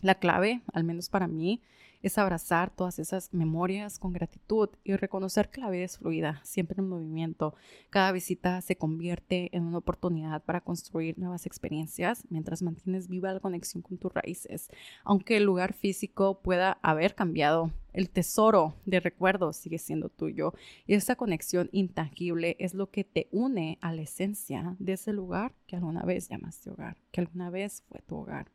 La 0.00 0.14
clave, 0.14 0.62
al 0.72 0.84
menos 0.84 1.08
para 1.08 1.26
mí, 1.26 1.60
es 2.02 2.18
abrazar 2.18 2.70
todas 2.70 2.98
esas 2.98 3.32
memorias 3.32 3.98
con 3.98 4.12
gratitud 4.12 4.68
y 4.84 4.96
reconocer 4.96 5.50
que 5.50 5.60
la 5.60 5.70
vida 5.70 5.84
es 5.84 5.98
fluida, 5.98 6.40
siempre 6.44 6.80
en 6.80 6.88
movimiento. 6.88 7.54
Cada 7.90 8.12
visita 8.12 8.60
se 8.60 8.76
convierte 8.76 9.54
en 9.56 9.64
una 9.64 9.78
oportunidad 9.78 10.42
para 10.44 10.60
construir 10.60 11.18
nuevas 11.18 11.46
experiencias 11.46 12.24
mientras 12.30 12.62
mantienes 12.62 13.08
viva 13.08 13.32
la 13.32 13.40
conexión 13.40 13.82
con 13.82 13.98
tus 13.98 14.12
raíces. 14.12 14.70
Aunque 15.04 15.36
el 15.36 15.44
lugar 15.44 15.72
físico 15.72 16.40
pueda 16.40 16.78
haber 16.82 17.14
cambiado, 17.14 17.72
el 17.92 18.10
tesoro 18.10 18.74
de 18.84 19.00
recuerdos 19.00 19.56
sigue 19.56 19.78
siendo 19.78 20.08
tuyo 20.08 20.52
y 20.86 20.94
esa 20.94 21.16
conexión 21.16 21.68
intangible 21.72 22.56
es 22.60 22.74
lo 22.74 22.90
que 22.90 23.02
te 23.02 23.28
une 23.32 23.78
a 23.80 23.92
la 23.92 24.02
esencia 24.02 24.76
de 24.78 24.92
ese 24.92 25.12
lugar 25.12 25.54
que 25.66 25.76
alguna 25.76 26.02
vez 26.02 26.28
llamaste 26.28 26.70
hogar, 26.70 26.96
que 27.10 27.20
alguna 27.20 27.50
vez 27.50 27.82
fue 27.88 28.00
tu 28.02 28.16
hogar 28.16 28.52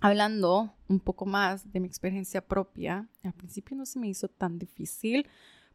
hablando 0.00 0.74
un 0.88 0.98
poco 1.00 1.26
más 1.26 1.70
de 1.72 1.80
mi 1.80 1.86
experiencia 1.86 2.40
propia, 2.40 3.08
al 3.22 3.32
principio 3.34 3.76
no 3.76 3.86
se 3.86 3.98
me 3.98 4.08
hizo 4.08 4.28
tan 4.28 4.58
difícil 4.58 5.28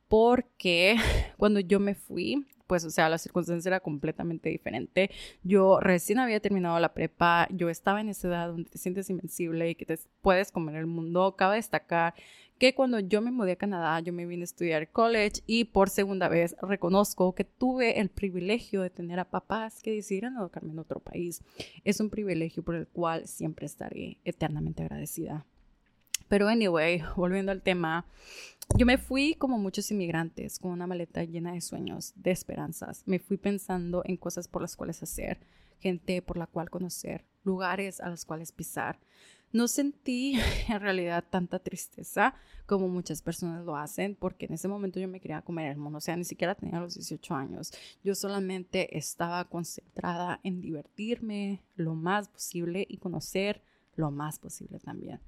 porque 0.07 0.97
cuando 1.37 1.59
yo 1.59 1.79
me 1.79 1.95
fui, 1.95 2.45
pues 2.67 2.83
o 2.85 2.89
sea, 2.89 3.09
la 3.09 3.17
circunstancia 3.17 3.69
era 3.69 3.79
completamente 3.79 4.49
diferente. 4.49 5.11
Yo 5.43 5.79
recién 5.79 6.19
había 6.19 6.39
terminado 6.39 6.79
la 6.79 6.93
prepa, 6.93 7.47
yo 7.51 7.69
estaba 7.69 8.01
en 8.01 8.09
esa 8.09 8.27
edad 8.27 8.47
donde 8.49 8.69
te 8.69 8.77
sientes 8.77 9.09
invencible 9.09 9.69
y 9.69 9.75
que 9.75 9.85
te 9.85 9.99
puedes 10.21 10.51
comer 10.51 10.75
el 10.75 10.87
mundo. 10.87 11.35
Cabe 11.35 11.55
destacar 11.55 12.13
que 12.57 12.73
cuando 12.73 12.99
yo 12.99 13.21
me 13.21 13.31
mudé 13.31 13.53
a 13.53 13.57
Canadá, 13.57 13.99
yo 13.99 14.13
me 14.13 14.25
vine 14.25 14.43
a 14.43 14.45
estudiar 14.45 14.89
college 14.89 15.41
y 15.45 15.65
por 15.65 15.89
segunda 15.89 16.29
vez 16.29 16.55
reconozco 16.61 17.35
que 17.35 17.43
tuve 17.43 17.99
el 17.99 18.09
privilegio 18.09 18.81
de 18.81 18.89
tener 18.89 19.19
a 19.19 19.29
papás 19.29 19.81
que 19.83 19.91
decidieron 19.91 20.37
educarme 20.37 20.71
en 20.71 20.79
otro 20.79 20.99
país. 20.99 21.41
Es 21.83 21.99
un 21.99 22.09
privilegio 22.09 22.63
por 22.63 22.75
el 22.75 22.87
cual 22.87 23.27
siempre 23.27 23.65
estaré 23.65 24.17
eternamente 24.23 24.83
agradecida. 24.83 25.45
Pero 26.27 26.47
anyway, 26.47 27.03
volviendo 27.15 27.51
al 27.51 27.61
tema, 27.61 28.05
yo 28.77 28.85
me 28.85 28.97
fui 28.97 29.35
como 29.35 29.57
muchos 29.57 29.89
inmigrantes, 29.91 30.59
con 30.59 30.71
una 30.71 30.87
maleta 30.87 31.23
llena 31.23 31.53
de 31.53 31.61
sueños, 31.61 32.13
de 32.15 32.31
esperanzas. 32.31 33.03
Me 33.05 33.19
fui 33.19 33.37
pensando 33.37 34.01
en 34.05 34.17
cosas 34.17 34.47
por 34.47 34.61
las 34.61 34.75
cuales 34.75 35.01
hacer, 35.03 35.39
gente 35.79 36.21
por 36.21 36.37
la 36.37 36.47
cual 36.47 36.69
conocer, 36.69 37.25
lugares 37.43 38.01
a 38.01 38.09
los 38.09 38.25
cuales 38.25 38.51
pisar. 38.51 38.99
No 39.53 39.69
sentí 39.69 40.37
en 40.67 40.81
realidad 40.81 41.23
tanta 41.29 41.59
tristeza 41.59 42.33
como 42.65 42.89
muchas 42.89 43.21
personas 43.21 43.63
lo 43.63 43.77
hacen, 43.77 44.15
porque 44.15 44.47
en 44.47 44.53
ese 44.53 44.67
momento 44.67 44.99
yo 44.99 45.07
me 45.07 45.21
quería 45.21 45.43
comer 45.43 45.71
el 45.71 45.77
mundo, 45.77 45.99
o 45.99 46.01
sea, 46.01 46.17
ni 46.17 46.25
siquiera 46.25 46.55
tenía 46.55 46.79
los 46.79 46.95
18 46.95 47.35
años. 47.35 47.71
Yo 48.03 48.15
solamente 48.15 48.97
estaba 48.97 49.45
concentrada 49.45 50.39
en 50.43 50.59
divertirme 50.59 51.61
lo 51.75 51.93
más 51.93 52.27
posible 52.27 52.85
y 52.89 52.97
conocer 52.97 53.61
lo 53.95 54.11
más 54.11 54.39
posible 54.39 54.79
también. 54.79 55.21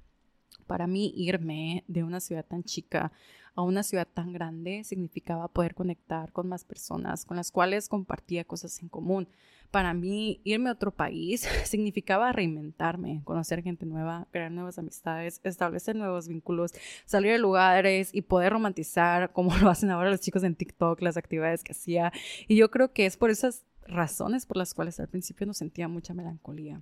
Para 0.68 0.86
mí 0.86 1.12
irme 1.16 1.82
de 1.88 2.04
una 2.04 2.20
ciudad 2.20 2.44
tan 2.44 2.62
chica 2.62 3.10
a 3.56 3.62
una 3.62 3.82
ciudad 3.82 4.06
tan 4.06 4.32
grande 4.32 4.84
significaba 4.84 5.48
poder 5.48 5.74
conectar 5.74 6.30
con 6.30 6.48
más 6.48 6.64
personas 6.64 7.24
con 7.24 7.36
las 7.36 7.50
cuales 7.50 7.88
compartía 7.88 8.44
cosas 8.44 8.80
en 8.80 8.88
común. 8.88 9.26
Para 9.72 9.94
mí 9.94 10.40
irme 10.44 10.68
a 10.68 10.74
otro 10.74 10.92
país 10.92 11.40
significaba 11.64 12.30
reinventarme, 12.30 13.22
conocer 13.24 13.64
gente 13.64 13.84
nueva, 13.84 14.28
crear 14.30 14.52
nuevas 14.52 14.78
amistades, 14.78 15.40
establecer 15.42 15.96
nuevos 15.96 16.28
vínculos, 16.28 16.72
salir 17.04 17.32
de 17.32 17.38
lugares 17.38 18.10
y 18.12 18.22
poder 18.22 18.52
romantizar 18.52 19.32
como 19.32 19.56
lo 19.58 19.70
hacen 19.70 19.90
ahora 19.90 20.10
los 20.10 20.20
chicos 20.20 20.44
en 20.44 20.54
TikTok, 20.54 21.02
las 21.02 21.16
actividades 21.16 21.64
que 21.64 21.72
hacía. 21.72 22.12
Y 22.46 22.54
yo 22.54 22.70
creo 22.70 22.92
que 22.92 23.06
es 23.06 23.16
por 23.16 23.30
esas 23.30 23.64
razones 23.88 24.46
por 24.46 24.56
las 24.56 24.72
cuales 24.72 25.00
al 25.00 25.08
principio 25.08 25.46
no 25.46 25.54
sentía 25.54 25.88
mucha 25.88 26.14
melancolía. 26.14 26.80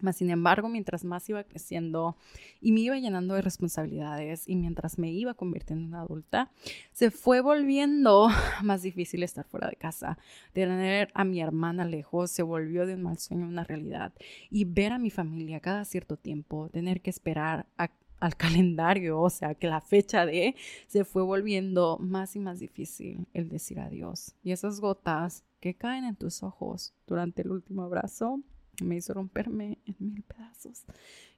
Mas, 0.00 0.16
sin 0.16 0.30
embargo, 0.30 0.68
mientras 0.68 1.04
más 1.04 1.28
iba 1.28 1.44
creciendo 1.44 2.16
y 2.60 2.72
me 2.72 2.80
iba 2.80 2.98
llenando 2.98 3.34
de 3.34 3.42
responsabilidades 3.42 4.48
y 4.48 4.56
mientras 4.56 4.98
me 4.98 5.10
iba 5.10 5.34
convirtiendo 5.34 5.86
en 5.86 5.94
adulta, 5.94 6.50
se 6.92 7.10
fue 7.10 7.40
volviendo 7.40 8.28
más 8.62 8.82
difícil 8.82 9.22
estar 9.22 9.44
fuera 9.46 9.68
de 9.68 9.76
casa. 9.76 10.18
Tener 10.52 11.10
a 11.14 11.24
mi 11.24 11.40
hermana 11.40 11.84
lejos 11.84 12.30
se 12.30 12.42
volvió 12.42 12.86
de 12.86 12.94
un 12.94 13.02
mal 13.02 13.18
sueño 13.18 13.46
una 13.46 13.64
realidad. 13.64 14.12
Y 14.50 14.64
ver 14.64 14.92
a 14.92 14.98
mi 14.98 15.10
familia 15.10 15.60
cada 15.60 15.84
cierto 15.84 16.16
tiempo, 16.16 16.68
tener 16.70 17.00
que 17.00 17.10
esperar 17.10 17.66
al 17.76 18.36
calendario, 18.36 19.20
o 19.20 19.30
sea, 19.30 19.54
que 19.54 19.68
la 19.68 19.80
fecha 19.80 20.26
de, 20.26 20.56
se 20.86 21.04
fue 21.04 21.22
volviendo 21.22 21.98
más 21.98 22.36
y 22.36 22.40
más 22.40 22.58
difícil 22.58 23.26
el 23.32 23.48
decir 23.48 23.80
adiós. 23.80 24.34
Y 24.42 24.52
esas 24.52 24.80
gotas 24.80 25.44
que 25.60 25.74
caen 25.74 26.04
en 26.04 26.16
tus 26.16 26.42
ojos 26.42 26.94
durante 27.06 27.42
el 27.42 27.50
último 27.50 27.82
abrazo 27.82 28.42
me 28.82 28.96
hizo 28.96 29.14
romperme 29.14 29.78
en 29.86 29.96
mil 29.98 30.22
pedazos. 30.22 30.84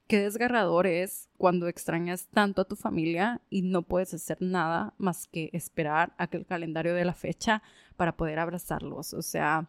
Qué 0.07 0.21
desgarrador 0.21 0.87
es 0.87 1.29
cuando 1.37 1.67
extrañas 1.67 2.29
tanto 2.29 2.63
a 2.63 2.65
tu 2.65 2.77
familia 2.77 3.41
y 3.51 3.63
no 3.63 3.83
puedes 3.83 4.15
hacer 4.15 4.39
nada 4.41 4.95
más 4.99 5.27
que 5.27 5.51
esperar 5.53 6.15
a 6.17 6.29
que 6.29 6.37
el 6.37 6.47
calendario 6.47 6.95
de 6.95 7.05
la 7.05 7.15
fecha 7.15 7.63
para 7.97 8.17
poder 8.17 8.39
abrazarlos. 8.39 9.15
O 9.15 9.23
sea, 9.23 9.69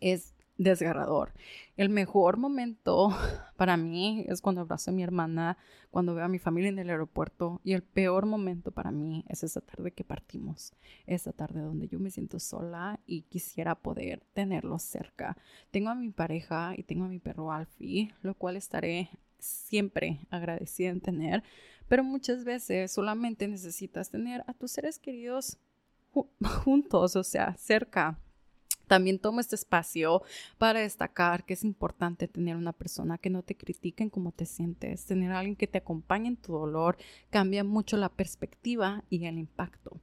es 0.00 0.32
desgarrador. 0.60 1.32
El 1.78 1.88
mejor 1.88 2.36
momento 2.36 3.08
para 3.56 3.78
mí 3.78 4.26
es 4.28 4.42
cuando 4.42 4.60
abrazo 4.60 4.90
a 4.90 4.94
mi 4.94 5.02
hermana, 5.02 5.56
cuando 5.90 6.14
veo 6.14 6.26
a 6.26 6.28
mi 6.28 6.38
familia 6.38 6.68
en 6.68 6.78
el 6.78 6.90
aeropuerto 6.90 7.62
y 7.64 7.72
el 7.72 7.82
peor 7.82 8.26
momento 8.26 8.70
para 8.70 8.90
mí 8.90 9.24
es 9.28 9.42
esa 9.42 9.62
tarde 9.62 9.92
que 9.92 10.04
partimos, 10.04 10.74
esa 11.06 11.32
tarde 11.32 11.62
donde 11.62 11.88
yo 11.88 11.98
me 11.98 12.10
siento 12.10 12.38
sola 12.38 13.00
y 13.06 13.22
quisiera 13.22 13.74
poder 13.74 14.22
tenerlos 14.34 14.82
cerca. 14.82 15.38
Tengo 15.70 15.88
a 15.88 15.94
mi 15.94 16.10
pareja 16.10 16.74
y 16.76 16.82
tengo 16.82 17.06
a 17.06 17.08
mi 17.08 17.20
perro 17.20 17.52
Alfie, 17.52 18.14
lo 18.20 18.34
cual 18.34 18.56
estaré 18.56 19.08
siempre 19.38 20.26
agradecida 20.28 20.90
en 20.90 21.00
tener, 21.00 21.42
pero 21.88 22.04
muchas 22.04 22.44
veces 22.44 22.92
solamente 22.92 23.48
necesitas 23.48 24.10
tener 24.10 24.44
a 24.46 24.52
tus 24.52 24.72
seres 24.72 24.98
queridos 24.98 25.56
juntos, 26.64 27.16
o 27.16 27.24
sea, 27.24 27.56
cerca. 27.56 28.18
También 28.90 29.20
tomo 29.20 29.38
este 29.38 29.54
espacio 29.54 30.24
para 30.58 30.80
destacar 30.80 31.44
que 31.44 31.54
es 31.54 31.62
importante 31.62 32.26
tener 32.26 32.56
una 32.56 32.72
persona 32.72 33.18
que 33.18 33.30
no 33.30 33.44
te 33.44 33.56
critique 33.56 34.02
en 34.02 34.10
cómo 34.10 34.32
te 34.32 34.46
sientes. 34.46 35.06
Tener 35.06 35.30
a 35.30 35.38
alguien 35.38 35.54
que 35.54 35.68
te 35.68 35.78
acompañe 35.78 36.26
en 36.26 36.36
tu 36.36 36.54
dolor 36.54 36.96
cambia 37.30 37.62
mucho 37.62 37.96
la 37.96 38.08
perspectiva 38.08 39.04
y 39.08 39.24
el 39.26 39.38
impacto. 39.38 40.00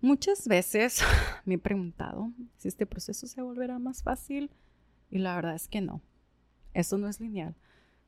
Muchas 0.00 0.48
veces 0.48 1.02
me 1.44 1.54
he 1.54 1.58
preguntado 1.58 2.32
si 2.56 2.66
este 2.66 2.84
proceso 2.84 3.28
se 3.28 3.42
volverá 3.42 3.78
más 3.78 4.02
fácil 4.02 4.50
y 5.08 5.18
la 5.18 5.36
verdad 5.36 5.54
es 5.54 5.68
que 5.68 5.80
no. 5.80 6.02
Eso 6.74 6.98
no 6.98 7.08
es 7.08 7.20
lineal. 7.20 7.54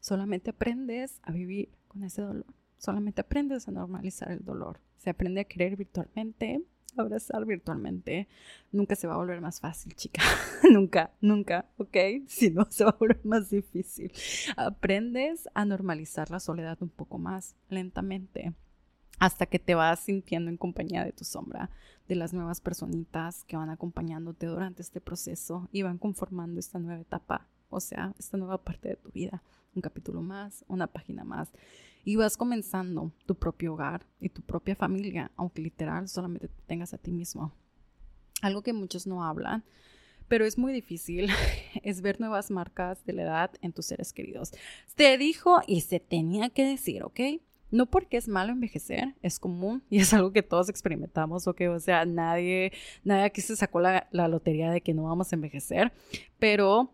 Solamente 0.01 0.51
aprendes 0.51 1.21
a 1.23 1.31
vivir 1.31 1.71
con 1.87 2.03
ese 2.03 2.23
dolor. 2.23 2.47
Solamente 2.77 3.21
aprendes 3.21 3.69
a 3.69 3.71
normalizar 3.71 4.33
el 4.33 4.45
dolor. 4.45 4.81
Se 4.97 5.11
aprende 5.11 5.43
a 5.43 5.45
querer 5.45 5.77
virtualmente, 5.77 6.65
abrazar 6.97 7.45
virtualmente. 7.45 8.28
Nunca 8.73 8.97
se 8.97 9.07
va 9.07 9.14
a 9.14 9.18
volver 9.18 9.40
más 9.40 9.61
fácil, 9.61 9.95
chica. 9.95 10.23
nunca, 10.71 11.12
nunca, 11.21 11.66
¿ok? 11.76 11.97
Si 12.26 12.50
no, 12.50 12.66
se 12.71 12.85
va 12.85 12.90
a 12.90 12.97
volver 12.99 13.21
más 13.25 13.50
difícil. 13.50 14.12
Aprendes 14.57 15.49
a 15.54 15.64
normalizar 15.64 16.30
la 16.30 16.40
soledad 16.40 16.78
un 16.80 16.90
poco 16.90 17.18
más 17.18 17.57
lentamente 17.68 18.54
hasta 19.18 19.47
que 19.47 19.59
te 19.59 19.75
vas 19.75 20.00
sintiendo 20.00 20.50
en 20.50 20.57
compañía 20.57 21.04
de 21.04 21.12
tu 21.12 21.25
sombra, 21.25 21.71
de 22.09 22.14
las 22.14 22.33
nuevas 22.33 22.61
personitas 22.61 23.45
que 23.45 23.57
van 23.57 23.71
acompañándote 23.71 24.47
durante 24.47 24.83
este 24.83 25.00
proceso 25.00 25.68
y 25.73 25.83
van 25.83 25.99
conformando 25.99 26.61
esta 26.61 26.78
nueva 26.78 27.00
etapa, 27.00 27.47
o 27.68 27.80
sea, 27.80 28.14
esta 28.18 28.37
nueva 28.37 28.62
parte 28.62 28.88
de 28.90 28.97
tu 28.97 29.11
vida. 29.11 29.42
Un 29.75 29.83
capítulo 29.83 30.23
más, 30.23 30.64
una 30.68 30.87
página 30.87 31.25
más 31.25 31.52
y 32.09 32.17
vas 32.17 32.38
comenzando 32.38 33.12
tu 33.27 33.35
propio 33.35 33.75
hogar 33.75 34.07
y 34.19 34.31
tu 34.31 34.41
propia 34.41 34.75
familia, 34.75 35.31
aunque 35.37 35.61
literal 35.61 36.09
solamente 36.09 36.49
tengas 36.67 36.95
a 36.95 36.97
ti 36.97 37.12
mismo. 37.12 37.53
Algo 38.41 38.62
que 38.62 38.73
muchos 38.73 39.07
no 39.07 39.23
hablan, 39.23 39.62
pero 40.27 40.47
es 40.47 40.57
muy 40.57 40.73
difícil, 40.73 41.29
es 41.83 42.00
ver 42.00 42.19
nuevas 42.19 42.50
marcas 42.50 43.05
de 43.05 43.12
la 43.12 43.23
edad 43.25 43.50
en 43.61 43.75
tus 43.75 43.85
seres 43.85 44.15
queridos. 44.15 44.53
Se 44.97 45.19
dijo 45.19 45.61
y 45.67 45.83
se 45.83 46.00
tenía 46.00 46.49
que 46.49 46.65
decir, 46.65 47.03
¿ok? 47.03 47.21
No 47.71 47.85
porque 47.85 48.17
es 48.17 48.27
malo 48.27 48.53
envejecer, 48.53 49.15
es 49.21 49.38
común 49.38 49.83
y 49.91 49.99
es 49.99 50.15
algo 50.15 50.33
que 50.33 50.43
todos 50.43 50.71
experimentamos, 50.71 51.47
¿ok? 51.47 51.61
O 51.69 51.79
sea, 51.79 52.07
nadie, 52.07 52.73
nadie 53.05 53.25
aquí 53.25 53.43
se 53.43 53.55
sacó 53.55 53.81
la, 53.81 54.09
la 54.12 54.29
lotería 54.29 54.71
de 54.71 54.81
que 54.81 54.95
no 54.95 55.03
vamos 55.03 55.31
a 55.31 55.37
envejecer, 55.37 55.93
pero 56.38 56.91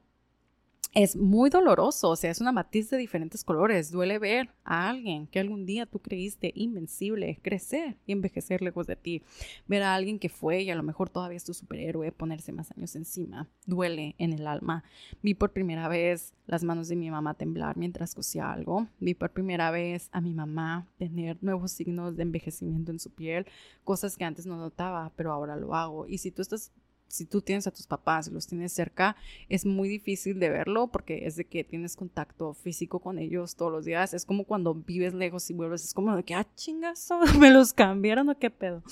es 0.94 1.16
muy 1.16 1.50
doloroso, 1.50 2.10
o 2.10 2.16
sea, 2.16 2.30
es 2.30 2.40
una 2.40 2.52
matiz 2.52 2.88
de 2.88 2.96
diferentes 2.96 3.42
colores. 3.42 3.90
Duele 3.90 4.20
ver 4.20 4.50
a 4.62 4.88
alguien 4.88 5.26
que 5.26 5.40
algún 5.40 5.66
día 5.66 5.86
tú 5.86 5.98
creíste 5.98 6.52
invencible 6.54 7.40
crecer 7.42 7.96
y 8.06 8.12
envejecer 8.12 8.62
lejos 8.62 8.86
de 8.86 8.94
ti. 8.94 9.22
Ver 9.66 9.82
a 9.82 9.94
alguien 9.94 10.20
que 10.20 10.28
fue 10.28 10.62
y 10.62 10.70
a 10.70 10.76
lo 10.76 10.84
mejor 10.84 11.10
todavía 11.10 11.36
es 11.36 11.44
tu 11.44 11.52
superhéroe 11.52 12.12
ponerse 12.12 12.52
más 12.52 12.70
años 12.70 12.94
encima. 12.94 13.48
Duele 13.66 14.14
en 14.18 14.32
el 14.32 14.46
alma. 14.46 14.84
Vi 15.20 15.34
por 15.34 15.52
primera 15.52 15.88
vez 15.88 16.32
las 16.46 16.62
manos 16.62 16.86
de 16.86 16.94
mi 16.94 17.10
mamá 17.10 17.34
temblar 17.34 17.76
mientras 17.76 18.14
cosía 18.14 18.52
algo. 18.52 18.86
Vi 19.00 19.14
por 19.14 19.32
primera 19.32 19.72
vez 19.72 20.08
a 20.12 20.20
mi 20.20 20.32
mamá 20.32 20.86
tener 20.96 21.38
nuevos 21.40 21.72
signos 21.72 22.16
de 22.16 22.22
envejecimiento 22.22 22.92
en 22.92 23.00
su 23.00 23.10
piel, 23.10 23.46
cosas 23.82 24.16
que 24.16 24.24
antes 24.24 24.46
no 24.46 24.56
notaba, 24.56 25.10
pero 25.16 25.32
ahora 25.32 25.56
lo 25.56 25.74
hago. 25.74 26.06
Y 26.06 26.18
si 26.18 26.30
tú 26.30 26.40
estás 26.40 26.70
si 27.14 27.26
tú 27.26 27.40
tienes 27.40 27.66
a 27.66 27.70
tus 27.70 27.86
papás 27.86 28.28
y 28.28 28.30
los 28.30 28.46
tienes 28.46 28.72
cerca, 28.72 29.16
es 29.48 29.64
muy 29.64 29.88
difícil 29.88 30.40
de 30.40 30.50
verlo 30.50 30.88
porque 30.88 31.26
es 31.26 31.36
de 31.36 31.44
que 31.44 31.64
tienes 31.64 31.96
contacto 31.96 32.54
físico 32.54 32.98
con 32.98 33.18
ellos 33.18 33.56
todos 33.56 33.70
los 33.70 33.84
días. 33.84 34.14
Es 34.14 34.24
como 34.24 34.44
cuando 34.44 34.74
vives 34.74 35.14
lejos 35.14 35.48
y 35.50 35.54
vuelves, 35.54 35.84
es 35.84 35.94
como 35.94 36.14
de 36.16 36.24
que, 36.24 36.34
ah, 36.34 36.46
chingazo, 36.56 37.20
me 37.38 37.50
los 37.50 37.72
cambiaron 37.72 38.28
o 38.28 38.38
qué 38.38 38.50
pedo. 38.50 38.82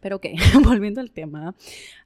Pero 0.00 0.16
ok, 0.16 0.26
volviendo 0.64 1.00
al 1.00 1.12
tema, 1.12 1.54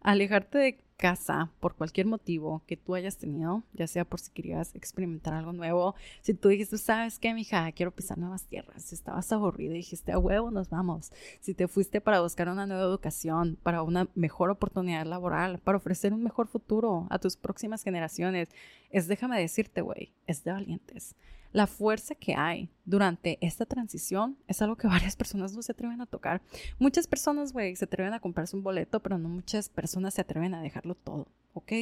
alejarte 0.03 0.59
de 0.59 0.79
casa 0.97 1.51
por 1.61 1.75
cualquier 1.75 2.07
motivo 2.07 2.63
que 2.67 2.77
tú 2.77 2.95
hayas 2.95 3.17
tenido, 3.19 3.63
ya 3.73 3.87
sea 3.87 4.05
por 4.05 4.21
si 4.21 4.31
querías 4.31 4.75
experimentar 4.75 5.35
algo 5.35 5.53
nuevo, 5.53 5.95
si 6.23 6.35
tú 6.35 6.49
dijiste, 6.49 6.79
¿sabes 6.79 7.19
qué, 7.19 7.35
mija? 7.35 7.71
Quiero 7.73 7.91
pisar 7.91 8.19
nuevas 8.19 8.45
tierras, 8.45 8.85
si 8.85 8.95
estabas 8.95 9.31
aburrida 9.33 9.75
y 9.75 9.79
dijiste, 9.79 10.13
a 10.13 10.19
huevo, 10.19 10.51
nos 10.51 10.71
vamos. 10.71 11.13
Si 11.41 11.55
te 11.55 11.69
fuiste 11.69 12.01
para 12.01 12.21
buscar 12.21 12.49
una 12.49 12.67
nueva 12.67 12.85
educación, 12.85 13.59
para 13.63 13.83
una 13.83 14.09
mejor 14.15 14.51
oportunidad 14.51 15.07
laboral, 15.07 15.59
para 15.59 15.79
ofrecer 15.79 16.13
un 16.13 16.23
mejor 16.23 16.49
futuro 16.49 17.07
a 17.11 17.19
tus 17.19 17.37
próximas 17.37 17.83
generaciones, 17.83 18.49
es 18.91 19.07
déjame 19.09 19.39
decirte, 19.41 19.83
güey, 19.83 20.13
es 20.27 20.45
de 20.45 20.53
valientes. 20.53 21.15
La 21.53 21.67
fuerza 21.67 22.15
que 22.15 22.35
hay 22.35 22.69
durante 22.85 23.39
esta 23.41 23.67
transición 23.67 24.37
es 24.47 24.63
algo 24.63 24.77
que 24.77 24.87
varias 24.89 25.17
personas 25.17 25.53
no 25.55 25.63
se 25.63 25.73
atreven 25.73 26.01
a 26.01 26.07
tocar. 26.07 26.43
Muchas 26.79 27.07
personas, 27.07 27.53
güey, 27.53 27.77
se 27.77 27.85
atreven 27.85 28.13
a 28.13 28.21
comprarse 28.21 28.57
un 28.57 28.63
boleto, 28.63 29.01
pero 29.01 29.19
no 29.19 29.29
muchas 29.29 29.69
personas 29.69 30.15
se 30.15 30.21
atreven 30.21 30.55
a 30.55 30.63
dejarlo 30.63 30.95
todo, 30.95 31.29
¿ok? 31.53 31.73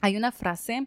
Hay 0.00 0.16
una 0.16 0.32
frase 0.32 0.86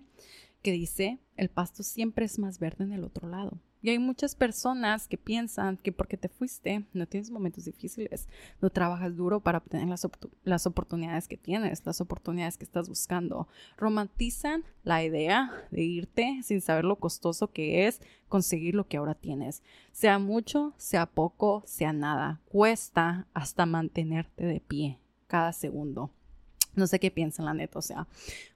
que 0.61 0.71
dice, 0.71 1.19
el 1.37 1.49
pasto 1.49 1.83
siempre 1.83 2.25
es 2.25 2.39
más 2.39 2.59
verde 2.59 2.83
en 2.83 2.91
el 2.91 3.03
otro 3.03 3.29
lado. 3.29 3.59
Y 3.81 3.89
hay 3.89 3.99
muchas 3.99 4.33
personas 4.35 5.07
que 5.07 5.17
piensan 5.17 5.77
que 5.77 5.91
porque 5.91 6.17
te 6.17 6.27
fuiste 6.27 6.85
no 6.93 7.07
tienes 7.07 7.29
momentos 7.29 7.65
difíciles, 7.65 8.27
no 8.61 8.71
trabajas 8.71 9.15
duro 9.15 9.41
para 9.41 9.59
obtener 9.59 9.87
las, 9.87 10.07
las 10.43 10.65
oportunidades 10.65 11.27
que 11.27 11.37
tienes, 11.37 11.85
las 11.85 12.01
oportunidades 12.01 12.57
que 12.57 12.63
estás 12.63 12.89
buscando. 12.89 13.47
Romantizan 13.77 14.63
la 14.83 15.03
idea 15.03 15.51
de 15.69 15.83
irte 15.83 16.39
sin 16.41 16.61
saber 16.61 16.85
lo 16.85 16.95
costoso 16.95 17.51
que 17.51 17.85
es 17.87 18.01
conseguir 18.27 18.73
lo 18.73 18.87
que 18.87 18.97
ahora 18.97 19.13
tienes. 19.13 19.61
Sea 19.91 20.17
mucho, 20.17 20.73
sea 20.77 21.05
poco, 21.05 21.61
sea 21.65 21.93
nada. 21.93 22.41
Cuesta 22.49 23.27
hasta 23.33 23.65
mantenerte 23.65 24.45
de 24.45 24.59
pie 24.61 24.99
cada 25.27 25.53
segundo. 25.53 26.11
No 26.75 26.87
sé 26.87 26.99
qué 26.99 27.11
piensan, 27.11 27.45
la 27.45 27.53
neta. 27.53 27.79
O 27.79 27.81
sea, 27.81 28.07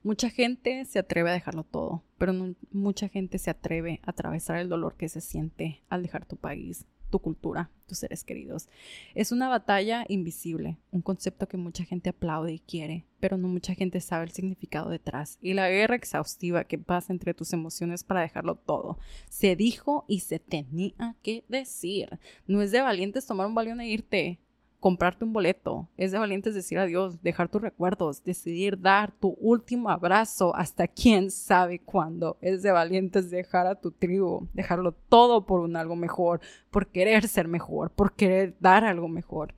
mucha 0.04 0.30
gente 0.30 0.86
se 0.86 1.00
atreve 1.00 1.30
a 1.30 1.34
dejarlo 1.34 1.64
todo, 1.64 2.04
pero 2.18 2.34
mucha 2.72 3.08
gente 3.10 3.38
se 3.38 3.50
atreve 3.50 4.02
a 4.04 4.12
atravesar 4.12 4.58
el 4.58 4.70
dolor 4.70 4.96
que 4.96 5.10
se 5.10 5.22
siente 5.22 5.82
al 5.90 6.04
dejar 6.04 6.26
tu 6.26 6.36
país, 6.36 6.86
tu 7.10 7.20
cultura, 7.20 7.72
tus 7.88 8.00
seres 8.00 8.24
queridos. 8.24 8.70
Es 9.16 9.32
una 9.32 9.50
batalla 9.50 10.06
invisible, 10.08 10.78
un 10.92 11.02
concepto 11.02 11.48
que 11.48 11.58
mucha 11.58 11.84
gente 11.84 12.10
aplaude 12.10 12.54
y 12.54 12.60
quiere, 12.60 13.06
pero 13.20 13.38
no 13.38 13.48
mucha 13.48 13.74
gente 13.74 14.02
sabe 14.02 14.26
el 14.26 14.32
significado 14.32 14.90
detrás. 14.90 15.38
Y 15.42 15.54
la 15.54 15.70
guerra 15.70 15.96
exhaustiva 15.96 16.66
que 16.66 16.78
pasa 16.78 17.14
entre 17.14 17.34
tus 17.34 17.54
emociones 17.54 18.04
para 18.04 18.22
dejarlo 18.22 18.56
todo. 18.56 19.00
Se 19.30 19.56
dijo 19.56 20.06
y 20.08 20.22
se 20.22 20.40
tenía 20.40 21.16
que 21.24 21.44
decir. 21.48 22.20
No 22.48 22.62
es 22.62 22.72
de 22.72 22.82
valientes 22.82 23.26
tomar 23.26 23.48
un 23.48 23.56
valión 23.56 23.82
e 23.82 23.90
irte 23.90 24.40
comprarte 24.80 25.26
un 25.26 25.34
boleto, 25.34 25.90
es 25.98 26.12
de 26.12 26.20
valientes 26.20 26.56
decir 26.56 26.80
adiós, 26.80 27.22
dejar 27.22 27.50
tus 27.50 27.62
recuerdos, 27.62 28.24
decidir 28.24 28.80
dar 28.80 29.12
tu 29.12 29.36
último 29.40 29.90
abrazo 29.90 30.56
hasta 30.56 30.88
quién 30.88 31.32
sabe 31.32 31.80
cuándo. 31.80 32.38
Es 32.42 32.64
de 32.64 32.72
valientes 32.72 33.30
dejar 33.30 33.68
a 33.68 33.76
tu 33.76 33.92
tribu, 33.92 34.48
dejarlo 34.54 34.94
todo 34.94 35.46
por 35.46 35.60
un 35.60 35.76
algo 35.76 35.96
mejor, 35.96 36.40
por 36.72 36.88
querer 36.88 37.28
ser 37.28 37.48
mejor, 37.48 37.92
por 37.92 38.14
querer 38.14 38.56
dar 38.60 38.86
algo 38.86 39.08
mejor. 39.08 39.54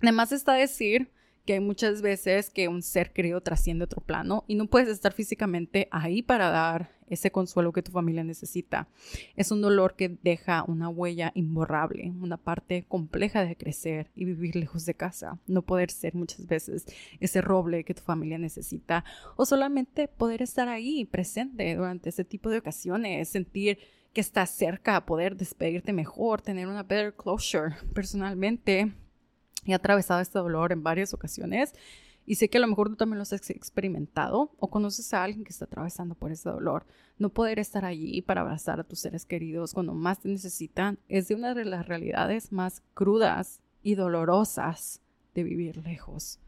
Además 0.00 0.32
está 0.32 0.52
decir 0.52 1.10
que 1.46 1.54
hay 1.54 1.60
muchas 1.60 2.02
veces 2.02 2.50
que 2.50 2.68
un 2.68 2.82
ser 2.82 3.12
querido 3.12 3.40
trasciende 3.40 3.84
otro 3.84 4.02
plano 4.02 4.44
y 4.46 4.56
no 4.56 4.66
puedes 4.66 4.88
estar 4.88 5.12
físicamente 5.12 5.88
ahí 5.90 6.20
para 6.22 6.50
dar 6.50 6.90
ese 7.08 7.30
consuelo 7.30 7.72
que 7.72 7.82
tu 7.82 7.92
familia 7.92 8.24
necesita. 8.24 8.88
Es 9.36 9.52
un 9.52 9.60
dolor 9.60 9.94
que 9.94 10.18
deja 10.22 10.64
una 10.66 10.88
huella 10.88 11.30
imborrable, 11.34 12.12
una 12.20 12.36
parte 12.36 12.84
compleja 12.88 13.44
de 13.44 13.56
crecer 13.56 14.10
y 14.16 14.24
vivir 14.24 14.56
lejos 14.56 14.84
de 14.86 14.94
casa, 14.94 15.38
no 15.46 15.62
poder 15.62 15.90
ser 15.90 16.14
muchas 16.14 16.46
veces 16.46 16.84
ese 17.20 17.40
roble 17.40 17.84
que 17.84 17.94
tu 17.94 18.02
familia 18.02 18.38
necesita 18.38 19.04
o 19.36 19.46
solamente 19.46 20.08
poder 20.08 20.42
estar 20.42 20.68
ahí 20.68 21.04
presente 21.04 21.76
durante 21.76 22.08
ese 22.08 22.24
tipo 22.24 22.50
de 22.50 22.58
ocasiones, 22.58 23.28
sentir 23.28 23.78
que 24.12 24.20
estás 24.20 24.50
cerca, 24.50 25.04
poder 25.04 25.36
despedirte 25.36 25.92
mejor, 25.92 26.40
tener 26.40 26.66
una 26.68 26.82
better 26.82 27.14
closure. 27.14 27.76
Personalmente, 27.92 28.92
he 29.72 29.74
atravesado 29.74 30.20
este 30.20 30.38
dolor 30.38 30.72
en 30.72 30.82
varias 30.82 31.14
ocasiones 31.14 31.74
y 32.26 32.34
sé 32.34 32.48
que 32.48 32.58
a 32.58 32.60
lo 32.60 32.66
mejor 32.66 32.88
tú 32.88 32.96
también 32.96 33.18
lo 33.18 33.22
has 33.22 33.32
experimentado 33.32 34.50
o 34.58 34.68
conoces 34.68 35.14
a 35.14 35.22
alguien 35.22 35.44
que 35.44 35.52
está 35.52 35.64
atravesando 35.64 36.16
por 36.16 36.32
ese 36.32 36.48
dolor. 36.48 36.84
No 37.18 37.30
poder 37.30 37.60
estar 37.60 37.84
allí 37.84 38.20
para 38.20 38.40
abrazar 38.40 38.80
a 38.80 38.84
tus 38.84 38.98
seres 38.98 39.24
queridos 39.24 39.72
cuando 39.72 39.94
más 39.94 40.18
te 40.18 40.28
necesitan 40.28 40.98
es 41.08 41.28
de 41.28 41.36
una 41.36 41.54
de 41.54 41.64
las 41.64 41.86
realidades 41.86 42.50
más 42.50 42.82
crudas 42.94 43.60
y 43.82 43.94
dolorosas 43.94 45.00
de 45.34 45.44
vivir 45.44 45.76
lejos. 45.78 46.40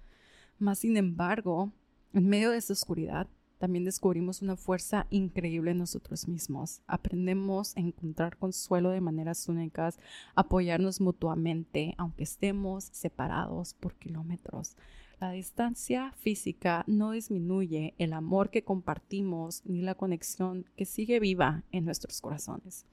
Más 0.59 0.81
sin 0.81 0.97
embargo, 0.97 1.73
en 2.13 2.29
medio 2.29 2.51
de 2.51 2.59
esa 2.59 2.73
oscuridad, 2.73 3.29
también 3.59 3.85
descubrimos 3.85 4.41
una 4.41 4.57
fuerza 4.57 5.07
increíble 5.11 5.73
en 5.73 5.79
nosotros 5.79 6.29
mismos. 6.29 6.81
Aprendemos 6.87 7.77
a 7.77 7.81
encontrar 7.81 8.37
consuelo 8.37 8.91
de 8.91 9.01
maneras 9.01 9.49
únicas, 9.49 9.99
apoyarnos 10.35 11.01
mutuamente, 11.01 11.95
aunque 11.99 12.23
estemos 12.23 12.85
separados 12.93 13.75
por 13.75 13.95
kilómetros. 13.95 14.77
La 15.21 15.33
distancia 15.33 16.13
física 16.13 16.85
no 16.87 17.11
disminuye 17.11 17.95
el 17.99 18.13
amor 18.13 18.51
que 18.51 18.63
compartimos 18.63 19.63
ni 19.65 19.83
la 19.83 19.97
conexión 19.97 20.65
que 20.77 20.85
sigue 20.85 21.19
viva 21.19 21.65
en 21.73 21.85
nuestros 21.85 22.21
corazones. 22.21 22.87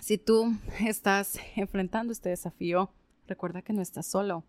Si 0.00 0.16
tú 0.16 0.56
estás 0.80 1.38
enfrentando 1.56 2.12
este 2.12 2.30
desafío, 2.30 2.90
recuerda 3.26 3.60
que 3.60 3.74
no 3.74 3.82
estás 3.82 4.06
solo. 4.06 4.44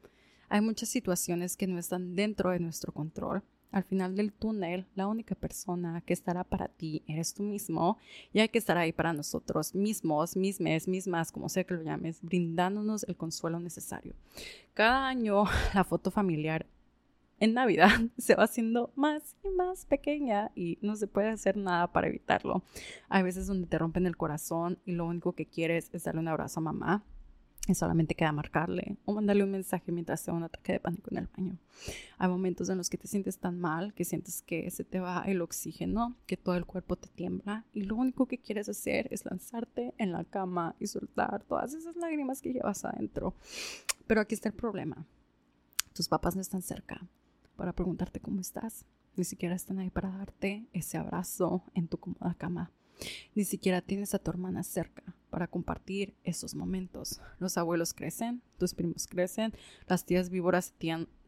Hay 0.48 0.62
muchas 0.62 0.88
situaciones 0.88 1.58
que 1.58 1.68
no 1.68 1.78
están 1.78 2.16
dentro 2.16 2.52
de 2.52 2.60
nuestro 2.60 2.94
control 2.94 3.44
al 3.72 3.84
final 3.84 4.16
del 4.16 4.32
túnel, 4.34 4.86
la 4.96 5.08
única 5.08 5.36
persona 5.36 6.02
que 6.02 6.14
estará 6.14 6.44
para 6.44 6.68
ti 6.68 7.04
eres 7.08 7.34
tú 7.34 7.44
mismo 7.44 7.98
y 8.34 8.40
hay 8.40 8.50
que 8.50 8.58
estar 8.58 8.78
ahí 8.78 8.92
para 8.92 9.14
nosotros 9.14 9.76
mismos, 9.76 10.36
mismes, 10.36 10.88
mismas, 10.88 11.32
como 11.32 11.50
sea 11.50 11.64
que 11.64 11.76
lo 11.76 11.84
llames, 11.84 12.20
brindándonos 12.22 13.04
el 13.04 13.16
consuelo 13.16 13.60
necesario. 13.60 14.14
Cada 14.74 15.08
año 15.08 15.44
la 15.74 15.84
foto 15.84 16.12
familiar 16.12 16.66
en 17.40 17.54
Navidad 17.54 17.90
se 18.18 18.36
va 18.36 18.44
haciendo 18.44 18.92
más 18.96 19.36
y 19.44 19.50
más 19.50 19.86
pequeña 19.86 20.52
y 20.56 20.78
no 20.82 20.96
se 20.96 21.08
puede 21.08 21.30
hacer 21.30 21.56
nada 21.56 21.92
para 21.92 22.08
evitarlo. 22.08 22.64
Hay 23.08 23.24
veces 23.24 23.48
donde 23.48 23.68
te 23.68 23.78
rompen 23.78 24.06
el 24.06 24.18
corazón 24.18 24.80
y 24.86 24.94
lo 24.94 25.06
único 25.06 25.34
que 25.34 25.46
quieres 25.46 25.90
es 25.94 26.04
darle 26.04 26.22
un 26.22 26.28
abrazo 26.28 26.60
a 26.60 26.64
mamá 26.64 27.04
y 27.72 27.76
solamente 27.76 28.16
queda 28.16 28.32
marcarle 28.32 28.98
o 29.06 29.14
mandarle 29.14 29.44
un 29.44 29.52
mensaje 29.52 29.92
mientras 29.92 30.22
sea 30.22 30.34
un 30.34 30.44
ataque 30.44 30.74
de 30.74 30.80
pánico 30.80 31.10
en 31.12 31.18
el 31.18 31.28
baño. 31.28 31.58
Hay 32.18 32.28
momentos 32.28 32.70
en 32.70 32.78
los 32.78 32.90
que 32.90 32.98
te 32.98 33.08
sientes 33.08 33.38
tan 33.38 33.60
mal, 33.60 33.94
que 33.94 34.06
sientes 34.06 34.42
que 34.42 34.70
se 34.72 34.84
te 34.84 35.00
va 35.00 35.24
el 35.28 35.42
oxígeno, 35.42 36.16
que 36.26 36.38
todo 36.38 36.56
el 36.56 36.66
cuerpo 36.66 36.96
te 36.96 37.10
tiembla 37.10 37.66
y 37.74 37.84
lo 37.84 37.96
único 37.96 38.26
que 38.26 38.40
quieres 38.40 38.70
hacer 38.70 39.08
es 39.12 39.26
lanzarte 39.26 39.94
en 39.98 40.12
la 40.12 40.24
cama 40.24 40.76
y 40.80 40.88
soltar 40.88 41.44
todas 41.44 41.74
esas 41.74 41.96
lágrimas 41.96 42.42
que 42.42 42.54
llevas 42.54 42.84
adentro. 42.86 43.36
Pero 44.08 44.22
aquí 44.22 44.34
está 44.34 44.50
el 44.50 44.56
problema. 44.56 45.06
Tus 45.94 46.08
papás 46.08 46.36
no 46.36 46.42
están 46.42 46.62
cerca 46.62 47.08
para 47.56 47.74
preguntarte 47.74 48.20
cómo 48.20 48.42
estás. 48.42 48.86
Ni 49.16 49.26
siquiera 49.26 49.54
están 49.54 49.80
ahí 49.80 49.90
para 49.90 50.10
darte 50.10 50.68
ese 50.74 50.98
abrazo 50.98 51.64
en 51.74 51.88
tu 51.88 51.98
cómoda 51.98 52.34
cama. 52.36 52.72
Ni 53.36 53.44
siquiera 53.44 53.82
tienes 53.82 54.14
a 54.14 54.20
tu 54.20 54.32
hermana 54.32 54.64
cerca 54.64 55.16
para 55.30 55.48
compartir 55.48 56.16
esos 56.24 56.56
momentos. 56.56 57.22
Los 57.40 57.58
abuelos 57.58 57.94
crecen, 57.94 58.42
tus 58.58 58.74
primos 58.74 59.08
crecen, 59.08 59.54
las 59.88 60.06
tías 60.06 60.30
víboras 60.30 60.74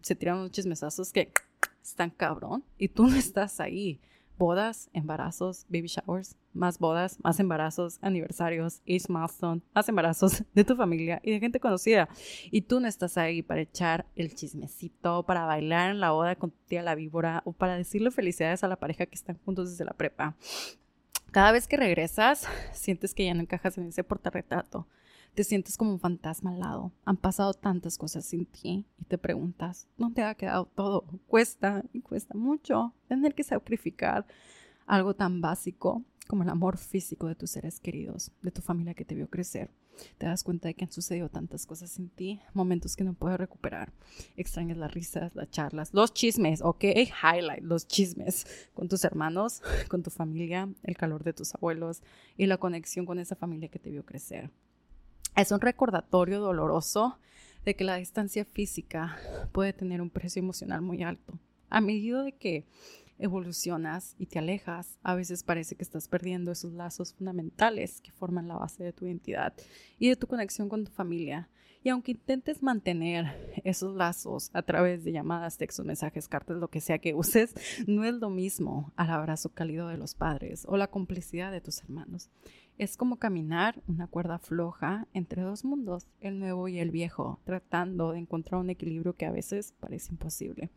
se 0.02 0.16
tiran, 0.16 0.38
unos 0.38 0.52
chismesazos 0.52 1.12
que 1.12 1.32
están 1.84 2.10
cabrón 2.10 2.64
y 2.78 2.90
tú 2.90 3.08
no 3.08 3.16
estás 3.16 3.60
ahí. 3.60 4.00
Bodas, 4.38 4.90
embarazos, 4.94 5.68
baby 5.70 5.86
showers, 5.86 6.36
más 6.52 6.80
bodas, 6.80 7.20
más 7.22 7.40
embarazos, 7.40 8.00
aniversarios, 8.02 8.82
age 8.88 9.06
milestone, 9.08 9.62
más 9.76 9.88
embarazos 9.88 10.44
de 10.56 10.64
tu 10.64 10.76
familia 10.76 11.22
y 11.24 11.30
de 11.30 11.40
gente 11.40 11.60
conocida. 11.60 12.10
Y 12.50 12.64
tú 12.64 12.80
no 12.80 12.88
estás 12.88 13.20
ahí 13.20 13.44
para 13.44 13.62
echar 13.62 14.08
el 14.16 14.34
chismecito, 14.34 15.24
para 15.28 15.46
bailar 15.46 15.92
en 15.92 16.00
la 16.00 16.10
boda 16.10 16.36
con 16.36 16.50
tu 16.50 16.58
tía 16.66 16.82
la 16.82 16.96
víbora 16.96 17.44
o 17.46 17.54
para 17.54 17.78
decirle 17.78 18.10
felicidades 18.10 18.64
a 18.64 18.68
la 18.68 18.78
pareja 18.78 19.06
que 19.06 19.14
están 19.14 19.38
juntos 19.46 19.70
desde 19.70 19.86
la 19.86 19.94
prepa. 19.94 20.36
Cada 21.32 21.54
vez 21.54 21.66
que 21.68 21.78
regresas, 21.78 22.46
sientes 22.74 23.14
que 23.14 23.26
ya 23.26 23.34
no 23.34 23.42
encajas 23.42 23.78
en 23.78 23.88
ese 23.88 24.04
portarretrato. 24.04 24.88
Te 25.34 25.46
sientes 25.46 25.78
como 25.78 25.92
un 25.92 26.00
fantasma 26.00 26.52
al 26.52 26.60
lado. 26.60 26.92
Han 27.06 27.16
pasado 27.16 27.54
tantas 27.54 27.98
cosas 27.98 28.26
sin 28.26 28.46
ti 28.46 28.86
y 29.00 29.06
te 29.06 29.18
preguntas, 29.18 29.88
¿dónde 29.98 30.24
ha 30.24 30.36
quedado 30.36 30.66
todo? 30.66 31.06
Cuesta 31.28 31.84
y 31.94 32.02
cuesta 32.02 32.38
mucho 32.38 32.94
tener 33.08 33.34
que 33.34 33.44
sacrificar 33.44 34.26
algo 34.86 35.14
tan 35.14 35.40
básico 35.40 36.04
como 36.28 36.44
el 36.44 36.50
amor 36.50 36.78
físico 36.78 37.28
de 37.28 37.36
tus 37.36 37.52
seres 37.52 37.80
queridos, 37.80 38.32
de 38.42 38.52
tu 38.52 38.62
familia 38.62 38.94
que 38.94 39.06
te 39.06 39.16
vio 39.16 39.30
crecer. 39.30 39.72
Te 40.18 40.26
das 40.26 40.44
cuenta 40.44 40.68
de 40.68 40.74
que 40.74 40.86
han 40.86 40.92
sucedido 40.92 41.30
tantas 41.30 41.66
cosas 41.66 41.98
en 41.98 42.10
ti, 42.10 42.42
momentos 42.54 42.96
que 42.96 43.04
no 43.04 43.14
puedes 43.14 43.40
recuperar. 43.40 43.92
Extrañas 44.36 44.78
las 44.78 44.94
risas, 44.94 45.36
las 45.36 45.50
charlas, 45.50 45.94
los 45.94 46.14
chismes, 46.14 46.62
ok, 46.62 46.84
highlight, 46.84 47.64
los 47.64 47.88
chismes 47.88 48.46
con 48.74 48.88
tus 48.88 49.04
hermanos, 49.04 49.62
con 49.90 50.04
tu 50.04 50.10
familia, 50.10 50.70
el 50.84 50.98
calor 50.98 51.24
de 51.24 51.34
tus 51.34 51.56
abuelos 51.56 52.02
y 52.38 52.46
la 52.46 52.58
conexión 52.58 53.06
con 53.06 53.20
esa 53.20 53.36
familia 53.36 53.70
que 53.70 53.80
te 53.80 53.92
vio 53.92 54.06
crecer. 54.06 54.52
Es 55.36 55.52
un 55.52 55.62
recordatorio 55.62 56.40
doloroso 56.40 57.18
de 57.66 57.76
que 57.76 57.84
la 57.84 57.96
distancia 57.96 58.44
física 58.46 59.18
puede 59.52 59.74
tener 59.74 60.02
un 60.02 60.10
precio 60.10 60.42
emocional 60.42 60.82
muy 60.82 61.04
alto. 61.04 61.40
A 61.70 61.80
medida 61.80 62.24
de 62.24 62.34
que 62.34 62.66
evolucionas 63.22 64.16
y 64.18 64.26
te 64.26 64.40
alejas, 64.40 64.98
a 65.04 65.16
veces 65.16 65.44
parece 65.44 65.76
que 65.76 65.84
estás 65.84 66.08
perdiendo 66.08 66.52
esos 66.52 66.74
lazos 66.74 67.14
fundamentales 67.14 68.02
que 68.02 68.12
forman 68.12 68.48
la 68.48 68.58
base 68.58 68.84
de 68.84 68.94
tu 68.94 69.06
identidad 69.06 69.54
y 70.00 70.10
de 70.10 70.16
tu 70.16 70.28
conexión 70.28 70.68
con 70.68 70.84
tu 70.84 70.92
familia. 70.92 71.48
Y 71.84 71.90
aunque 71.90 72.12
intentes 72.12 72.62
mantener 72.62 73.62
esos 73.64 73.96
lazos 73.96 74.52
a 74.54 74.62
través 74.62 75.04
de 75.04 75.14
llamadas, 75.14 75.58
textos, 75.58 75.86
mensajes, 75.86 76.28
cartas, 76.28 76.58
lo 76.58 76.68
que 76.68 76.80
sea 76.80 77.00
que 77.00 77.16
uses, 77.16 77.56
no 77.88 78.04
es 78.04 78.14
lo 78.14 78.30
mismo 78.30 78.92
al 78.96 79.10
abrazo 79.10 79.50
cálido 79.50 79.88
de 79.88 79.98
los 79.98 80.14
padres 80.14 80.66
o 80.68 80.78
la 80.78 80.88
complicidad 80.88 81.52
de 81.52 81.62
tus 81.62 81.82
hermanos. 81.82 82.30
Es 82.78 82.98
como 82.98 83.18
caminar 83.18 83.82
una 83.88 84.08
cuerda 84.08 84.40
floja 84.40 85.08
entre 85.14 85.42
dos 85.42 85.66
mundos, 85.66 86.08
el 86.20 86.40
nuevo 86.40 86.68
y 86.68 86.80
el 86.80 86.92
viejo, 86.92 87.40
tratando 87.46 88.12
de 88.12 88.20
encontrar 88.20 88.62
un 88.62 88.70
equilibrio 88.70 89.14
que 89.14 89.26
a 89.26 89.32
veces 89.32 89.74
parece 89.80 90.12
imposible. 90.12 90.70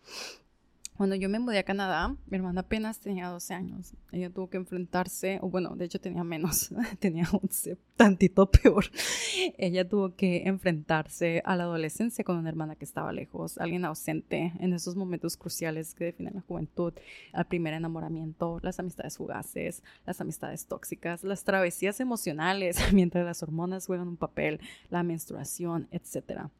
Cuando 0.97 1.17
yo 1.17 1.29
me 1.29 1.41
mudé 1.41 1.59
a 1.59 1.65
Canadá, 1.65 2.15
mi 2.27 2.37
hermana 2.37 2.61
apenas 2.61 3.01
tenía 3.01 3.27
12 3.27 3.53
años. 3.53 3.95
Ella 4.13 4.31
tuvo 4.31 4.49
que 4.49 4.59
enfrentarse, 4.59 5.41
o 5.43 5.51
bueno, 5.51 5.75
de 5.75 5.87
hecho 5.87 6.01
tenía 6.01 6.23
menos, 6.23 6.73
tenía 7.01 7.27
11, 7.33 7.77
tantito 7.97 8.49
peor. 8.49 8.85
Ella 9.59 9.89
tuvo 9.89 10.15
que 10.15 10.45
enfrentarse 10.47 11.43
a 11.45 11.57
la 11.57 11.65
adolescencia 11.65 12.23
con 12.23 12.37
una 12.37 12.49
hermana 12.49 12.77
que 12.77 12.85
estaba 12.85 13.13
lejos, 13.13 13.59
alguien 13.59 13.85
ausente 13.85 14.53
en 14.61 14.73
esos 14.73 14.95
momentos 14.95 15.37
cruciales 15.37 15.95
que 15.95 16.05
definen 16.05 16.35
la 16.35 16.43
juventud, 16.43 16.93
el 17.33 17.45
primer 17.47 17.75
enamoramiento, 17.75 18.61
las 18.63 18.79
amistades 18.79 19.17
fugaces, 19.17 19.83
las 20.07 20.21
amistades 20.21 20.67
tóxicas, 20.67 21.25
las 21.25 21.43
travesías 21.43 21.99
emocionales 21.99 22.77
mientras 22.93 23.25
las 23.25 23.43
hormonas 23.43 23.87
juegan 23.87 24.07
un 24.07 24.17
papel, 24.17 24.61
la 24.91 25.03
menstruación, 25.03 25.89
etcétera. 25.91 26.53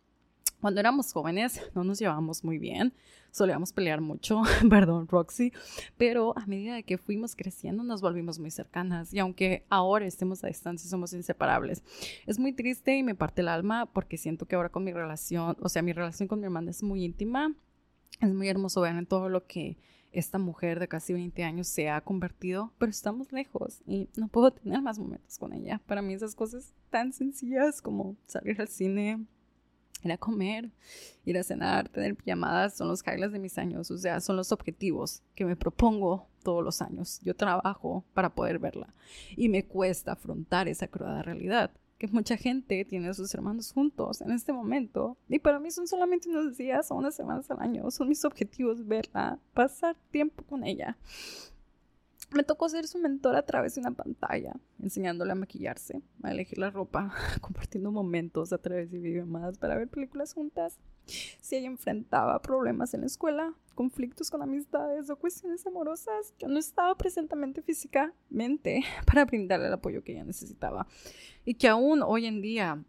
Cuando 0.65 0.81
éramos 0.81 1.13
jóvenes 1.13 1.61
no 1.75 1.85
nos 1.85 1.99
llevábamos 1.99 2.43
muy 2.43 2.57
bien, 2.57 2.95
solíamos 3.31 3.75
pelear 3.75 4.01
mucho, 4.01 4.41
perdón 4.71 5.07
Roxy, 5.09 5.53
pero 5.99 6.33
a 6.39 6.47
medida 6.47 6.75
de 6.75 6.85
que 6.85 6.97
fuimos 6.97 7.37
creciendo 7.37 7.83
nos 7.83 8.01
volvimos 8.01 8.39
muy 8.39 8.51
cercanas 8.51 9.13
y 9.13 9.19
aunque 9.19 9.67
ahora 9.69 10.07
estemos 10.07 10.43
a 10.43 10.47
distancia 10.47 10.89
somos 10.89 11.13
inseparables. 11.13 11.83
Es 12.25 12.39
muy 12.39 12.55
triste 12.55 12.97
y 12.97 13.03
me 13.03 13.15
parte 13.15 13.43
el 13.43 13.49
alma 13.49 13.85
porque 13.85 14.17
siento 14.17 14.47
que 14.47 14.57
ahora 14.57 14.71
con 14.71 14.85
mi 14.85 14.95
relación, 14.95 15.55
o 15.61 15.69
sea, 15.69 15.83
mi 15.83 15.93
relación 15.93 16.29
con 16.29 16.41
mi 16.41 16.47
hermana 16.47 16.71
es 16.71 16.83
muy 16.83 17.05
íntima, 17.05 17.55
es 18.23 18.33
muy 18.33 18.49
hermoso 18.49 18.81
ver 18.81 18.97
en 18.97 19.05
todo 19.05 19.29
lo 19.29 19.45
que 19.47 19.77
esta 20.13 20.39
mujer 20.39 20.81
de 20.81 20.89
casi 20.89 21.13
20 21.13 21.45
años 21.45 21.69
se 21.69 21.91
ha 21.91 22.01
convertido, 22.01 22.73
pero 22.79 22.89
estamos 22.89 23.33
lejos 23.33 23.83
y 23.87 24.09
no 24.17 24.29
puedo 24.29 24.51
tener 24.51 24.81
más 24.81 24.99
momentos 24.99 25.37
con 25.37 25.53
ella. 25.53 25.83
Para 25.85 26.01
mí 26.01 26.15
esas 26.15 26.35
cosas 26.35 26.73
tan 26.89 27.13
sencillas 27.13 27.83
como 27.83 28.17
salir 28.27 28.59
al 28.63 28.69
cine, 28.69 29.27
ir 30.05 30.13
a 30.13 30.19
comer, 30.19 30.71
ir 31.25 31.39
a 31.39 31.43
cenar, 31.43 31.89
tener 31.89 32.17
llamadas, 32.25 32.77
son 32.77 32.89
los 32.89 33.03
highlights 33.07 33.33
de 33.33 33.39
mis 33.39 33.59
años, 33.59 33.91
o 33.91 33.99
sea, 33.99 34.21
son 34.21 34.37
los 34.37 34.53
objetivos 34.53 35.23
que 35.35 35.45
me 35.45 35.57
propongo 35.57 36.29
todos 36.43 36.63
los 36.63 36.83
años. 36.83 37.21
Yo 37.23 37.35
trabajo 37.35 38.05
para 38.15 38.35
poder 38.35 38.59
verla 38.59 38.95
y 39.37 39.49
me 39.49 39.65
cuesta 39.65 40.13
afrontar 40.13 40.69
esa 40.69 40.89
cruda 40.89 41.23
realidad 41.23 41.71
que 41.99 42.09
mucha 42.09 42.37
gente 42.37 42.85
tiene 42.85 43.09
a 43.09 43.15
sus 43.15 43.33
hermanos 43.35 43.73
juntos 43.73 44.21
en 44.21 44.33
este 44.33 44.53
momento 44.53 45.17
y 45.29 45.39
para 45.39 45.61
mí 45.61 45.71
son 45.71 45.87
solamente 45.87 46.29
unos 46.29 46.57
días 46.57 46.91
o 46.91 46.97
unas 46.97 47.15
semanas 47.15 47.51
al 47.51 47.61
año, 47.61 47.91
son 47.91 48.09
mis 48.09 48.25
objetivos 48.25 48.87
verla, 48.87 49.39
pasar 49.55 49.97
tiempo 50.11 50.43
con 50.45 50.65
ella. 50.65 50.97
Me 52.35 52.43
tocó 52.43 52.69
ser 52.69 52.89
su 52.89 52.99
mentor 52.99 53.37
a 53.37 53.47
través 53.47 53.77
de 53.77 53.81
una 53.81 53.93
pantalla, 53.93 54.57
enseñándole 54.83 55.31
a 55.31 55.37
maquillarse, 55.37 56.03
a 56.25 56.33
elegir 56.33 56.59
la 56.59 56.71
ropa, 56.71 57.15
compartiendo 57.41 57.93
momentos 57.93 58.53
a 58.53 58.59
través 58.59 58.91
de 58.91 58.99
videollamadas 58.99 59.57
para 59.57 59.77
ver 59.77 59.87
películas 59.87 60.35
juntas. 60.35 60.81
Si 61.07 61.55
ella 61.55 61.69
enfrentaba 61.69 62.43
problemas 62.43 62.93
en 62.93 63.03
la 63.03 63.07
escuela, 63.07 63.55
conflictos 63.77 64.33
con 64.33 64.43
amistades 64.43 65.09
o 65.11 65.17
cuestiones 65.17 65.65
amorosas, 65.65 66.35
yo 66.41 66.49
no 66.49 66.59
estaba 66.59 66.97
presentemente 66.97 67.63
físicamente 67.63 68.83
para 69.07 69.25
brindarle 69.25 69.69
el 69.69 69.73
apoyo 69.73 70.03
que 70.03 70.13
ella 70.13 70.25
necesitaba. 70.25 70.89
Y 71.45 71.55
que 71.55 71.69
aún 71.69 72.03
hoy 72.03 72.27
en 72.27 72.43
día 72.43 72.83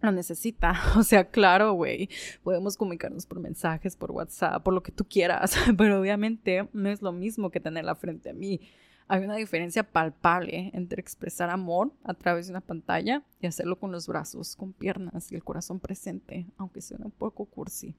lo 0.00 0.12
necesita. 0.12 0.72
O 0.96 1.02
sea, 1.02 1.28
claro, 1.28 1.74
güey, 1.74 2.08
podemos 2.42 2.76
comunicarnos 2.76 3.26
por 3.26 3.40
mensajes, 3.40 3.94
por 3.96 4.10
WhatsApp, 4.10 4.62
por 4.62 4.72
lo 4.72 4.82
que 4.82 4.92
tú 4.92 5.04
quieras, 5.04 5.54
pero 5.76 6.00
obviamente 6.00 6.68
no 6.72 6.88
es 6.88 7.02
lo 7.02 7.12
mismo 7.12 7.50
que 7.50 7.60
tenerla 7.60 7.94
frente 7.94 8.30
a 8.30 8.32
mí. 8.32 8.60
Hay 9.08 9.22
una 9.22 9.36
diferencia 9.36 9.84
palpable 9.84 10.70
entre 10.74 11.00
expresar 11.00 11.48
amor 11.48 11.92
a 12.02 12.14
través 12.14 12.46
de 12.46 12.52
una 12.52 12.60
pantalla 12.60 13.22
y 13.40 13.46
hacerlo 13.46 13.78
con 13.78 13.92
los 13.92 14.08
brazos, 14.08 14.56
con 14.56 14.72
piernas 14.72 15.30
y 15.30 15.36
el 15.36 15.44
corazón 15.44 15.78
presente, 15.78 16.46
aunque 16.56 16.82
suene 16.82 17.04
un 17.04 17.12
poco 17.12 17.44
cursi. 17.44 17.94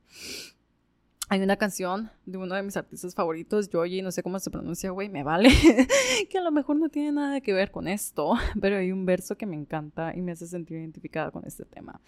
Hay 1.29 1.41
una 1.41 1.57
canción 1.57 2.09
de 2.25 2.37
uno 2.37 2.55
de 2.55 2.63
mis 2.63 2.77
artistas 2.77 3.13
favoritos, 3.13 3.69
Joji, 3.69 4.01
no 4.01 4.13
sé 4.13 4.23
cómo 4.23 4.39
se 4.39 4.49
pronuncia, 4.49 4.91
güey, 4.91 5.09
me 5.09 5.23
vale, 5.23 5.49
que 6.29 6.37
a 6.37 6.41
lo 6.41 6.51
mejor 6.51 6.77
no 6.77 6.87
tiene 6.87 7.11
nada 7.11 7.41
que 7.41 7.51
ver 7.51 7.69
con 7.69 7.89
esto, 7.89 8.35
pero 8.61 8.77
hay 8.77 8.93
un 8.93 9.05
verso 9.05 9.35
que 9.35 9.45
me 9.45 9.57
encanta 9.57 10.15
y 10.15 10.21
me 10.21 10.31
hace 10.31 10.47
sentir 10.47 10.77
identificada 10.77 11.29
con 11.31 11.43
este 11.45 11.65
tema. 11.65 11.99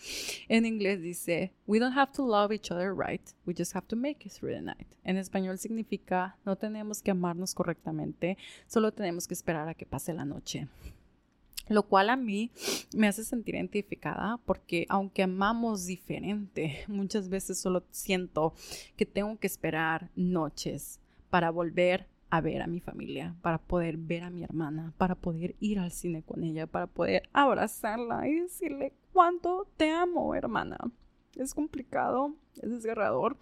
En 0.48 0.66
inglés 0.66 1.02
dice, 1.02 1.52
We 1.68 1.80
don't 1.80 1.98
have 1.98 2.14
to 2.14 2.26
love 2.26 2.54
each 2.54 2.72
other 2.72 2.96
right, 2.96 3.22
we 3.46 3.54
just 3.54 3.76
have 3.76 3.88
to 3.88 3.98
make 3.98 4.26
it 4.26 4.32
through 4.32 4.54
the 4.54 4.62
night. 4.62 4.88
En 5.04 5.18
español 5.18 5.58
significa, 5.58 6.38
no 6.46 6.56
tenemos 6.56 7.02
que 7.02 7.12
amarnos 7.12 7.54
correctamente, 7.54 8.38
solo 8.68 8.94
tenemos 8.94 9.28
que 9.28 9.34
esperar 9.34 9.68
a 9.68 9.74
que 9.74 9.86
pase 9.86 10.14
la 10.14 10.24
noche 10.24 10.70
lo 11.70 11.84
cual 11.84 12.10
a 12.10 12.16
mí 12.16 12.52
me 12.96 13.08
hace 13.08 13.24
sentir 13.24 13.56
identificada 13.56 14.40
porque 14.46 14.86
aunque 14.90 15.24
amamos 15.24 15.86
diferente, 15.86 16.84
muchas 16.88 17.30
veces 17.30 17.60
solo 17.60 17.84
siento 17.92 18.54
que 18.96 19.06
tengo 19.06 19.38
que 19.40 19.48
esperar 19.48 20.10
noches 20.16 21.00
para 21.30 21.52
volver 21.52 22.08
a 22.32 22.42
ver 22.42 22.62
a 22.62 22.68
mi 22.68 22.80
familia, 22.80 23.36
para 23.42 23.58
poder 23.58 23.98
ver 23.98 24.24
a 24.24 24.30
mi 24.30 24.44
hermana, 24.44 24.94
para 24.98 25.16
poder 25.16 25.56
ir 25.60 25.80
al 25.80 25.92
cine 25.92 26.22
con 26.24 26.44
ella, 26.44 26.68
para 26.68 26.88
poder 26.88 27.24
abrazarla 27.34 28.28
y 28.28 28.40
decirle 28.40 28.94
cuánto 29.14 29.68
te 29.78 29.92
amo, 29.92 30.36
hermana. 30.36 30.78
Es 31.36 31.54
complicado, 31.54 32.36
es 32.62 32.70
desgarrador, 32.70 33.38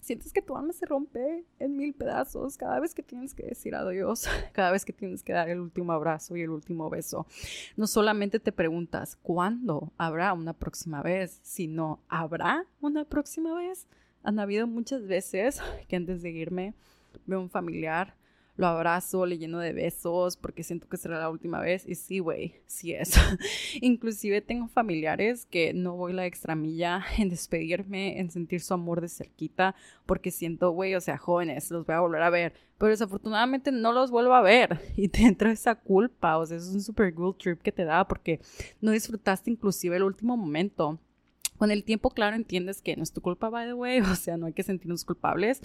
sientes 0.00 0.32
que 0.32 0.42
tu 0.42 0.56
alma 0.56 0.72
se 0.72 0.86
rompe 0.86 1.44
en 1.58 1.76
mil 1.76 1.94
pedazos 1.94 2.56
cada 2.56 2.80
vez 2.80 2.94
que 2.94 3.02
tienes 3.02 3.34
que 3.34 3.44
decir 3.44 3.74
adiós, 3.74 4.26
cada 4.52 4.72
vez 4.72 4.84
que 4.84 4.92
tienes 4.92 5.22
que 5.22 5.32
dar 5.32 5.48
el 5.48 5.60
último 5.60 5.92
abrazo 5.92 6.36
y 6.36 6.42
el 6.42 6.50
último 6.50 6.90
beso. 6.90 7.26
No 7.76 7.86
solamente 7.86 8.40
te 8.40 8.52
preguntas 8.52 9.16
cuándo 9.22 9.92
habrá 9.96 10.32
una 10.32 10.52
próxima 10.52 11.02
vez, 11.02 11.40
sino 11.42 12.00
¿habrá 12.08 12.66
una 12.80 13.04
próxima 13.04 13.54
vez? 13.54 13.86
Han 14.22 14.38
habido 14.38 14.66
muchas 14.66 15.06
veces 15.06 15.60
que 15.88 15.96
antes 15.96 16.22
de 16.22 16.30
irme 16.30 16.74
veo 17.26 17.40
un 17.40 17.50
familiar 17.50 18.14
lo 18.60 18.66
abrazo, 18.66 19.24
le 19.24 19.38
lleno 19.38 19.58
de 19.58 19.72
besos 19.72 20.36
porque 20.36 20.62
siento 20.62 20.86
que 20.86 20.98
será 20.98 21.18
la 21.18 21.30
última 21.30 21.60
vez. 21.60 21.86
Y 21.88 21.94
sí, 21.94 22.18
güey, 22.18 22.56
sí 22.66 22.92
es. 22.92 23.14
Inclusive 23.80 24.42
tengo 24.42 24.68
familiares 24.68 25.46
que 25.46 25.72
no 25.72 25.96
voy 25.96 26.12
la 26.12 26.26
extra 26.26 26.54
milla 26.54 27.02
en 27.16 27.30
despedirme, 27.30 28.20
en 28.20 28.30
sentir 28.30 28.60
su 28.60 28.74
amor 28.74 29.00
de 29.00 29.08
cerquita, 29.08 29.74
porque 30.04 30.30
siento, 30.30 30.72
güey, 30.72 30.94
o 30.94 31.00
sea, 31.00 31.16
jóvenes, 31.16 31.70
los 31.70 31.86
voy 31.86 31.94
a 31.94 32.00
volver 32.00 32.20
a 32.20 32.28
ver. 32.28 32.52
Pero 32.76 32.90
desafortunadamente 32.90 33.72
no 33.72 33.92
los 33.92 34.10
vuelvo 34.10 34.34
a 34.34 34.42
ver 34.42 34.78
y 34.96 35.08
te 35.08 35.22
entra 35.22 35.50
esa 35.50 35.74
culpa, 35.74 36.36
o 36.36 36.44
sea, 36.44 36.58
es 36.58 36.68
un 36.68 36.82
super 36.82 37.14
good 37.14 37.36
trip 37.36 37.62
que 37.62 37.72
te 37.72 37.84
da 37.84 38.06
porque 38.06 38.40
no 38.82 38.90
disfrutaste 38.90 39.50
inclusive 39.50 39.96
el 39.96 40.02
último 40.02 40.36
momento. 40.36 40.98
Con 41.56 41.70
el 41.70 41.84
tiempo, 41.84 42.10
claro, 42.10 42.36
entiendes 42.36 42.80
que 42.82 42.96
no 42.96 43.02
es 43.02 43.12
tu 43.12 43.22
culpa, 43.22 43.48
by 43.48 43.68
the 43.68 43.74
way, 43.74 44.00
o 44.12 44.14
sea, 44.16 44.36
no 44.36 44.46
hay 44.46 44.52
que 44.52 44.62
sentirnos 44.62 45.06
culpables, 45.06 45.62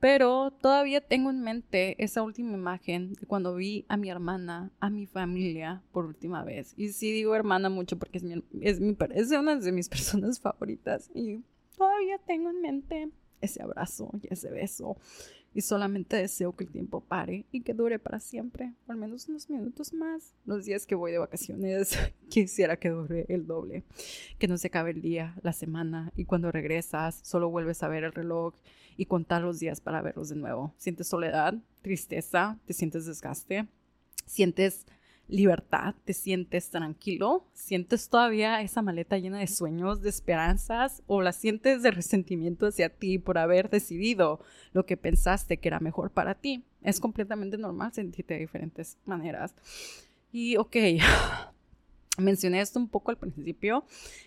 pero 0.00 0.50
todavía 0.50 1.02
tengo 1.02 1.28
en 1.28 1.42
mente 1.42 2.02
esa 2.02 2.22
última 2.22 2.54
imagen 2.54 3.12
de 3.12 3.26
cuando 3.26 3.54
vi 3.54 3.84
a 3.88 3.98
mi 3.98 4.08
hermana, 4.08 4.70
a 4.80 4.88
mi 4.88 5.06
familia 5.06 5.82
por 5.92 6.06
última 6.06 6.42
vez. 6.42 6.72
Y 6.76 6.88
sí 6.88 7.12
digo 7.12 7.36
hermana 7.36 7.68
mucho 7.68 7.98
porque 7.98 8.18
es, 8.18 8.24
mi, 8.24 8.42
es, 8.62 8.80
mi, 8.80 8.96
es 9.14 9.30
una 9.30 9.56
de 9.56 9.72
mis 9.72 9.88
personas 9.90 10.40
favoritas. 10.40 11.10
Y 11.14 11.44
todavía 11.76 12.18
tengo 12.26 12.48
en 12.48 12.62
mente 12.62 13.10
ese 13.42 13.62
abrazo 13.62 14.10
y 14.22 14.32
ese 14.32 14.50
beso 14.50 14.96
y 15.54 15.62
solamente 15.62 16.16
deseo 16.16 16.54
que 16.54 16.64
el 16.64 16.70
tiempo 16.70 17.00
pare 17.00 17.44
y 17.50 17.62
que 17.62 17.74
dure 17.74 17.98
para 17.98 18.20
siempre, 18.20 18.74
al 18.86 18.96
menos 18.96 19.28
unos 19.28 19.50
minutos 19.50 19.92
más. 19.92 20.34
Los 20.46 20.64
días 20.64 20.86
que 20.86 20.94
voy 20.94 21.12
de 21.12 21.18
vacaciones 21.18 21.98
quisiera 22.28 22.76
que 22.76 22.90
dure 22.90 23.26
el 23.28 23.46
doble, 23.46 23.82
que 24.38 24.48
no 24.48 24.58
se 24.58 24.68
acabe 24.68 24.90
el 24.90 25.02
día, 25.02 25.34
la 25.42 25.52
semana 25.52 26.12
y 26.16 26.24
cuando 26.24 26.52
regresas 26.52 27.20
solo 27.22 27.50
vuelves 27.50 27.82
a 27.82 27.88
ver 27.88 28.04
el 28.04 28.12
reloj 28.12 28.54
y 28.96 29.06
contar 29.06 29.42
los 29.42 29.58
días 29.58 29.80
para 29.80 30.02
verlos 30.02 30.28
de 30.28 30.36
nuevo. 30.36 30.74
Sientes 30.76 31.08
soledad, 31.08 31.54
tristeza, 31.82 32.58
te 32.66 32.74
sientes 32.74 33.06
desgaste, 33.06 33.66
sientes 34.26 34.86
libertad, 35.30 35.94
te 36.04 36.12
sientes 36.12 36.70
tranquilo, 36.70 37.44
sientes 37.52 38.08
todavía 38.08 38.60
esa 38.62 38.82
maleta 38.82 39.18
llena 39.18 39.38
de 39.38 39.46
sueños, 39.46 40.02
de 40.02 40.10
esperanzas 40.10 41.02
o 41.06 41.22
la 41.22 41.32
sientes 41.32 41.82
de 41.82 41.90
resentimiento 41.90 42.66
hacia 42.66 42.88
ti 42.88 43.18
por 43.18 43.38
haber 43.38 43.70
decidido 43.70 44.40
lo 44.72 44.86
que 44.86 44.96
pensaste 44.96 45.58
que 45.58 45.68
era 45.68 45.80
mejor 45.80 46.10
para 46.10 46.34
ti. 46.34 46.64
Es 46.82 47.00
completamente 47.00 47.58
normal 47.58 47.92
sentirte 47.92 48.34
de 48.34 48.40
diferentes 48.40 48.98
maneras. 49.04 49.54
Y 50.32 50.56
ok, 50.56 50.76
mencioné 52.18 52.60
esto 52.60 52.78
un 52.78 52.88
poco 52.88 53.10
al 53.10 53.16
principio 53.16 53.84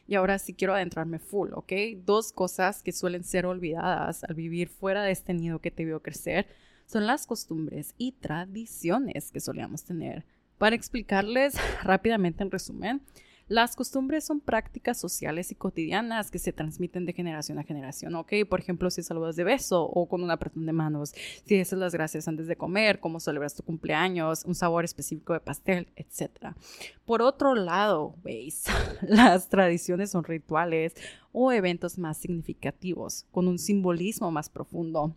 y 0.08 0.16
ahora 0.16 0.40
sí 0.40 0.54
quiero 0.54 0.74
adentrarme 0.74 1.20
full, 1.20 1.52
¿ok? 1.54 1.74
Dos 2.06 2.32
cosas 2.32 2.82
que 2.82 2.92
suelen 2.92 3.24
ser 3.24 3.46
olvidadas 3.46 4.24
al 4.24 4.36
vivir 4.36 4.70
fuera 4.70 5.04
de 5.04 5.12
este 5.12 5.34
nido 5.34 5.60
que 5.60 5.72
te 5.72 5.86
vio 5.86 6.02
crecer 6.02 6.48
son 6.86 7.08
las 7.08 7.26
costumbres 7.26 7.94
y 7.98 8.14
tradiciones 8.14 9.32
que 9.32 9.40
solíamos 9.40 9.84
tener. 9.84 10.26
Para 10.64 10.78
explicarles 10.78 11.56
rápidamente 11.84 12.42
en 12.42 12.50
resumen, 12.50 13.02
las 13.50 13.76
costumbres 13.76 14.24
son 14.24 14.40
prácticas 14.40 14.98
sociales 14.98 15.52
y 15.52 15.56
cotidianas 15.56 16.32
que 16.32 16.40
se 16.40 16.54
transmiten 16.54 17.06
de 17.06 17.12
generación 17.12 17.60
a 17.60 17.64
generación, 17.64 18.16
¿ok? 18.16 18.32
Por 18.50 18.62
ejemplo, 18.62 18.90
si 18.90 19.04
saludas 19.04 19.36
de 19.36 19.44
beso 19.44 19.84
o 19.84 20.08
con 20.08 20.24
un 20.24 20.32
apretón 20.32 20.66
de 20.66 20.72
manos, 20.72 21.14
si 21.44 21.58
dices 21.58 21.78
las 21.78 21.92
gracias 21.92 22.30
antes 22.30 22.48
de 22.48 22.56
comer, 22.56 23.02
cómo 23.02 23.20
celebras 23.20 23.56
tu 23.56 23.64
cumpleaños, 23.64 24.46
un 24.46 24.56
sabor 24.56 24.86
específico 24.86 25.34
de 25.34 25.42
pastel, 25.42 25.90
etc. 25.98 26.56
Por 27.04 27.22
otro 27.22 27.56
lado, 27.56 28.16
¿veis? 28.24 28.64
Las 29.02 29.50
tradiciones 29.50 30.12
son 30.12 30.24
rituales 30.24 30.96
o 31.34 31.52
eventos 31.52 31.98
más 31.98 32.16
significativos, 32.20 33.26
con 33.32 33.50
un 33.50 33.60
simbolismo 33.60 34.32
más 34.32 34.48
profundo 34.48 35.14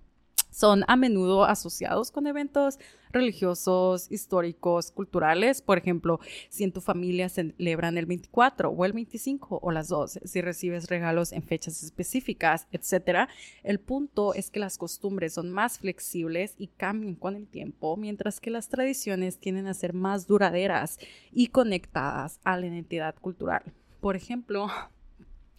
son 0.56 0.84
a 0.88 0.96
menudo 0.96 1.44
asociados 1.44 2.10
con 2.10 2.26
eventos 2.26 2.78
religiosos, 3.12 4.10
históricos, 4.10 4.90
culturales. 4.90 5.60
Por 5.60 5.76
ejemplo, 5.76 6.18
si 6.48 6.64
en 6.64 6.72
tu 6.72 6.80
familia 6.80 7.28
celebran 7.28 7.98
el 7.98 8.06
24 8.06 8.70
o 8.70 8.84
el 8.86 8.94
25 8.94 9.58
o 9.62 9.70
las 9.70 9.88
dos, 9.88 10.18
si 10.24 10.40
recibes 10.40 10.88
regalos 10.88 11.32
en 11.32 11.42
fechas 11.42 11.82
específicas, 11.82 12.68
etc. 12.72 13.28
El 13.64 13.80
punto 13.80 14.32
es 14.32 14.50
que 14.50 14.58
las 14.58 14.78
costumbres 14.78 15.34
son 15.34 15.50
más 15.50 15.78
flexibles 15.78 16.54
y 16.56 16.68
cambian 16.68 17.16
con 17.16 17.36
el 17.36 17.46
tiempo, 17.46 17.98
mientras 17.98 18.40
que 18.40 18.48
las 18.50 18.70
tradiciones 18.70 19.38
tienden 19.38 19.66
a 19.66 19.74
ser 19.74 19.92
más 19.92 20.26
duraderas 20.26 20.98
y 21.32 21.48
conectadas 21.48 22.40
a 22.44 22.56
la 22.56 22.66
identidad 22.66 23.14
cultural. 23.16 23.74
Por 24.00 24.16
ejemplo, 24.16 24.68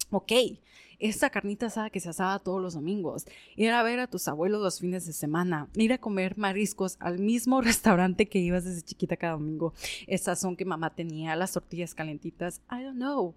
ok, 0.10 0.31
esa 0.99 1.29
carnita 1.29 1.67
asada 1.67 1.89
que 1.89 1.99
se 1.99 2.10
asaba 2.10 2.39
todos 2.39 2.62
los 2.62 2.73
domingos, 2.73 3.25
ir 3.55 3.71
a 3.71 3.83
ver 3.83 3.99
a 3.99 4.07
tus 4.07 4.27
abuelos 4.27 4.62
los 4.62 4.79
fines 4.79 5.05
de 5.05 5.13
semana, 5.13 5.69
ir 5.75 5.93
a 5.93 5.97
comer 5.97 6.38
mariscos 6.38 6.97
al 6.99 7.19
mismo 7.19 7.62
restaurante 7.62 8.27
que 8.27 8.39
ibas 8.39 8.65
desde 8.65 8.81
chiquita 8.81 9.17
cada 9.17 9.33
domingo, 9.33 9.73
esa 10.07 10.36
son 10.36 10.55
que 10.55 10.65
mamá 10.65 10.93
tenía, 10.95 11.36
las 11.36 11.53
tortillas 11.53 11.93
calentitas, 11.93 12.62
I 12.71 12.83
don't 12.83 12.97
know. 12.97 13.36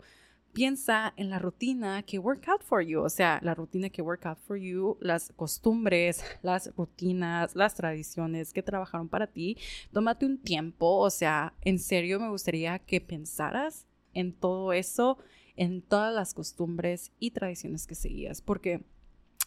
Piensa 0.53 1.15
en 1.17 1.31
la 1.31 1.39
rutina 1.39 2.03
que 2.03 2.19
work 2.19 2.49
out 2.49 2.63
for 2.65 2.83
you, 2.83 3.03
o 3.03 3.09
sea, 3.09 3.39
la 3.41 3.55
rutina 3.55 3.89
que 3.89 4.03
work 4.03 4.27
out 4.27 4.39
for 4.39 4.57
you, 4.57 4.97
las 5.01 5.33
costumbres, 5.37 6.25
las 6.43 6.75
rutinas, 6.75 7.55
las 7.55 7.77
tradiciones 7.77 8.53
que 8.53 8.61
trabajaron 8.61 9.09
para 9.09 9.29
ti. 9.29 9.57
Tómate 9.93 10.27
un 10.27 10.39
tiempo, 10.39 10.99
o 10.99 11.11
sea, 11.11 11.55
en 11.61 11.79
serio 11.79 12.19
me 12.19 12.29
gustaría 12.31 12.81
que 12.81 13.01
pensaras 13.01 13.87
en 14.13 14.33
todo 14.33 14.73
eso 14.73 15.19
en 15.61 15.83
todas 15.83 16.15
las 16.15 16.33
costumbres 16.33 17.13
y 17.19 17.33
tradiciones 17.33 17.87
que 17.87 17.95
seguías, 17.95 18.41
porque 18.41 18.83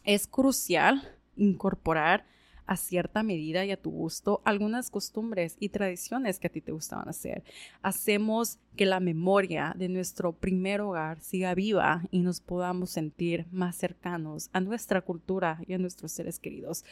es 0.03 0.27
crucial 0.27 1.01
incorporar 1.35 2.27
a 2.67 2.77
cierta 2.77 3.23
medida 3.23 3.65
y 3.65 3.71
a 3.71 3.81
tu 3.81 3.89
gusto 3.89 4.39
algunas 4.45 4.91
costumbres 4.91 5.57
y 5.59 5.69
tradiciones 5.69 6.37
que 6.37 6.47
a 6.47 6.51
ti 6.51 6.61
te 6.61 6.71
gustaban 6.71 7.09
hacer. 7.09 7.43
Hacemos 7.81 8.59
que 8.75 8.85
la 8.85 8.99
memoria 8.99 9.73
de 9.75 9.89
nuestro 9.89 10.33
primer 10.33 10.81
hogar 10.81 11.19
siga 11.19 11.55
viva 11.55 12.03
y 12.11 12.19
nos 12.19 12.41
podamos 12.41 12.91
sentir 12.91 13.47
más 13.51 13.75
cercanos 13.75 14.51
a 14.53 14.59
nuestra 14.61 15.01
cultura 15.01 15.61
y 15.65 15.73
a 15.73 15.79
nuestros 15.79 16.11
seres 16.11 16.39
queridos. 16.39 16.85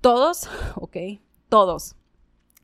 Todos, 0.00 0.48
ok, 0.76 0.96
todos 1.50 1.94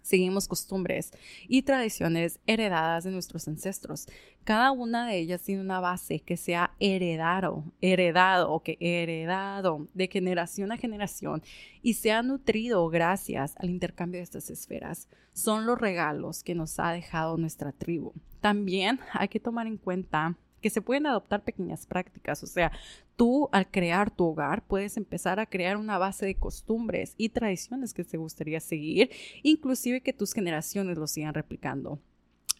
seguimos 0.08 0.48
costumbres 0.48 1.12
y 1.46 1.62
tradiciones 1.62 2.40
heredadas 2.46 3.04
de 3.04 3.10
nuestros 3.10 3.46
ancestros. 3.46 4.06
Cada 4.44 4.72
una 4.72 5.06
de 5.06 5.18
ellas 5.18 5.42
tiene 5.42 5.60
una 5.60 5.80
base 5.80 6.20
que 6.20 6.38
sea 6.38 6.72
heredado, 6.80 7.64
heredado 7.82 8.50
o 8.50 8.62
que 8.62 8.78
heredado 8.80 9.86
de 9.92 10.08
generación 10.08 10.72
a 10.72 10.78
generación 10.78 11.42
y 11.82 11.94
se 11.94 12.12
ha 12.12 12.22
nutrido 12.22 12.88
gracias 12.88 13.54
al 13.58 13.68
intercambio 13.68 14.18
de 14.18 14.24
estas 14.24 14.48
esferas. 14.48 15.08
Son 15.34 15.66
los 15.66 15.78
regalos 15.78 16.42
que 16.42 16.54
nos 16.54 16.78
ha 16.78 16.90
dejado 16.92 17.36
nuestra 17.36 17.72
tribu. 17.72 18.12
También 18.40 19.00
hay 19.12 19.28
que 19.28 19.40
tomar 19.40 19.66
en 19.66 19.76
cuenta 19.76 20.36
que 20.60 20.70
se 20.70 20.82
pueden 20.82 21.06
adoptar 21.06 21.42
pequeñas 21.42 21.86
prácticas, 21.86 22.42
o 22.42 22.46
sea, 22.46 22.72
tú 23.16 23.48
al 23.52 23.70
crear 23.70 24.10
tu 24.10 24.26
hogar 24.26 24.62
puedes 24.66 24.96
empezar 24.96 25.40
a 25.40 25.46
crear 25.46 25.76
una 25.76 25.98
base 25.98 26.26
de 26.26 26.34
costumbres 26.34 27.14
y 27.16 27.30
tradiciones 27.30 27.94
que 27.94 28.04
te 28.04 28.16
gustaría 28.16 28.60
seguir, 28.60 29.10
inclusive 29.42 30.00
que 30.00 30.12
tus 30.12 30.32
generaciones 30.32 30.98
lo 30.98 31.06
sigan 31.06 31.34
replicando. 31.34 31.98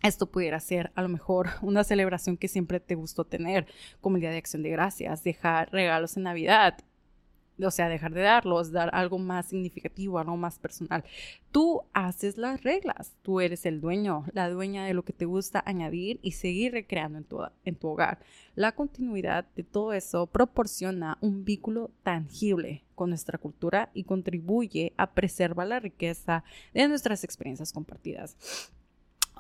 Esto 0.03 0.31
pudiera 0.31 0.61
ser 0.61 0.93
a 0.95 1.03
lo 1.03 1.09
mejor 1.09 1.49
una 1.63 1.85
celebración 1.85 2.37
que 2.37 2.49
siempre 2.49 2.81
te 2.81 2.95
gustó 2.95 3.25
tener, 3.25 3.67
como 4.01 4.17
el 4.17 4.21
Día 4.21 4.31
de 4.31 4.39
Acción 4.39 4.63
de 4.63 4.71
Gracias, 4.71 5.25
dejar 5.25 5.71
regalos 5.73 6.17
en 6.17 6.25
Navidad 6.25 6.79
o 7.63 7.71
sea, 7.71 7.89
dejar 7.89 8.13
de 8.13 8.23
darlos, 8.23 8.73
dar 8.73 8.91
algo 8.93 9.19
más 9.19 9.47
significativo, 9.47 10.19
algo 10.19 10.37
más 10.37 10.59
personal. 10.59 11.05
Tú 11.51 11.83
haces 11.93 12.37
las 12.39 12.63
reglas, 12.63 13.15
tú 13.23 13.41
eres 13.41 13.67
el 13.67 13.81
dueño, 13.81 14.25
la 14.33 14.49
dueña 14.49 14.85
de 14.85 14.95
lo 14.95 15.05
que 15.05 15.13
te 15.13 15.25
gusta 15.25 15.63
añadir 15.67 16.19
y 16.23 16.33
seguir 16.33 16.73
recreando 16.73 17.19
en 17.19 17.25
tu, 17.25 17.41
en 17.65 17.75
tu 17.75 17.89
hogar. 17.89 18.19
La 18.55 18.73
continuidad 18.73 19.47
de 19.57 19.65
todo 19.65 19.93
eso 19.93 20.27
proporciona 20.27 21.19
un 21.21 21.45
vínculo 21.45 21.91
tangible 22.03 22.85
con 22.95 23.11
nuestra 23.11 23.39
cultura 23.39 23.91
y 23.95 24.05
contribuye 24.05 24.93
a 24.97 25.13
preservar 25.13 25.69
la 25.69 25.81
riqueza 25.81 26.45
de 26.75 26.89
nuestras 26.89 27.25
experiencias 27.25 27.73
compartidas. 27.73 28.37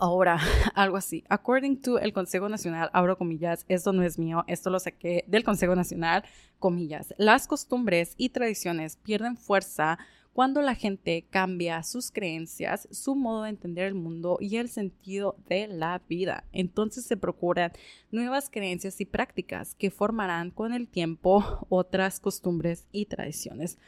Ahora, 0.00 0.38
algo 0.74 0.96
así. 0.96 1.24
According 1.28 1.80
to 1.82 1.98
el 1.98 2.12
Consejo 2.12 2.48
Nacional, 2.48 2.90
abro 2.92 3.18
comillas, 3.18 3.64
esto 3.68 3.92
no 3.92 4.02
es 4.02 4.18
mío, 4.18 4.44
esto 4.46 4.70
lo 4.70 4.78
saqué 4.78 5.24
del 5.26 5.44
Consejo 5.44 5.74
Nacional, 5.74 6.24
comillas. 6.58 7.14
Las 7.18 7.46
costumbres 7.46 8.14
y 8.16 8.28
tradiciones 8.30 8.96
pierden 8.96 9.36
fuerza 9.36 9.98
cuando 10.38 10.62
la 10.62 10.76
gente 10.76 11.26
cambia 11.30 11.82
sus 11.82 12.12
creencias, 12.12 12.86
su 12.92 13.16
modo 13.16 13.42
de 13.42 13.50
entender 13.50 13.86
el 13.86 13.94
mundo 13.94 14.38
y 14.40 14.58
el 14.58 14.68
sentido 14.68 15.34
de 15.48 15.66
la 15.66 16.00
vida. 16.08 16.44
Entonces 16.52 17.04
se 17.06 17.16
procuran 17.16 17.72
nuevas 18.12 18.48
creencias 18.48 19.00
y 19.00 19.04
prácticas 19.04 19.74
que 19.74 19.90
formarán 19.90 20.52
con 20.52 20.72
el 20.72 20.86
tiempo 20.86 21.66
otras 21.68 22.20
costumbres 22.20 22.86
y 22.92 23.06
tradiciones. 23.06 23.78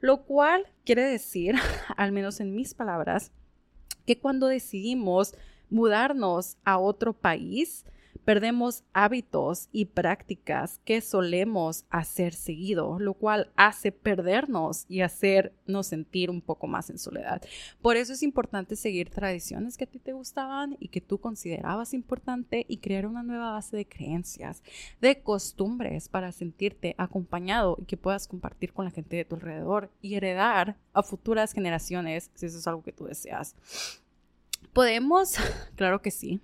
Lo 0.00 0.24
cual 0.24 0.66
quiere 0.84 1.04
decir, 1.04 1.54
al 1.96 2.10
menos 2.10 2.40
en 2.40 2.56
mis 2.56 2.74
palabras, 2.74 3.30
que 4.04 4.18
cuando 4.18 4.48
decidimos 4.48 5.36
mudarnos 5.70 6.56
a 6.64 6.78
otro 6.78 7.12
país, 7.12 7.84
perdemos 8.24 8.84
hábitos 8.92 9.68
y 9.72 9.86
prácticas 9.86 10.80
que 10.84 11.00
solemos 11.00 11.84
hacer 11.90 12.34
seguido, 12.34 12.98
lo 12.98 13.14
cual 13.14 13.50
hace 13.56 13.92
perdernos 13.92 14.84
y 14.88 15.00
hacernos 15.00 15.86
sentir 15.86 16.30
un 16.30 16.40
poco 16.40 16.66
más 16.66 16.90
en 16.90 16.98
soledad. 16.98 17.42
Por 17.82 17.96
eso 17.96 18.12
es 18.12 18.22
importante 18.22 18.76
seguir 18.76 19.10
tradiciones 19.10 19.76
que 19.76 19.84
a 19.84 19.90
ti 19.90 19.98
te 19.98 20.12
gustaban 20.12 20.76
y 20.80 20.88
que 20.88 21.00
tú 21.00 21.18
considerabas 21.18 21.94
importante 21.94 22.66
y 22.68 22.78
crear 22.78 23.06
una 23.06 23.22
nueva 23.22 23.52
base 23.52 23.76
de 23.76 23.88
creencias, 23.88 24.62
de 25.00 25.22
costumbres 25.22 26.08
para 26.08 26.32
sentirte 26.32 26.94
acompañado 26.98 27.76
y 27.80 27.84
que 27.84 27.96
puedas 27.96 28.28
compartir 28.28 28.72
con 28.72 28.84
la 28.84 28.90
gente 28.90 29.16
de 29.16 29.24
tu 29.24 29.36
alrededor 29.36 29.90
y 30.02 30.14
heredar 30.14 30.76
a 30.92 31.02
futuras 31.02 31.52
generaciones 31.52 32.30
si 32.34 32.46
eso 32.46 32.58
es 32.58 32.66
algo 32.66 32.82
que 32.82 32.92
tú 32.92 33.06
deseas. 33.06 33.56
Podemos, 34.72 35.36
claro 35.76 36.02
que 36.02 36.10
sí, 36.10 36.40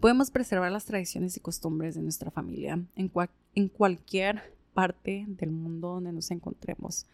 podemos 0.00 0.30
preservar 0.30 0.72
las 0.72 0.84
tradiciones 0.84 1.36
y 1.36 1.40
costumbres 1.40 1.94
de 1.94 2.02
nuestra 2.02 2.30
familia 2.30 2.80
en, 2.96 3.12
en 3.54 3.68
cualquier 3.68 4.56
parte 4.74 5.24
del 5.28 5.50
mundo 5.50 5.94
donde 5.94 6.12
nos 6.12 6.30
encontremos. 6.30 7.06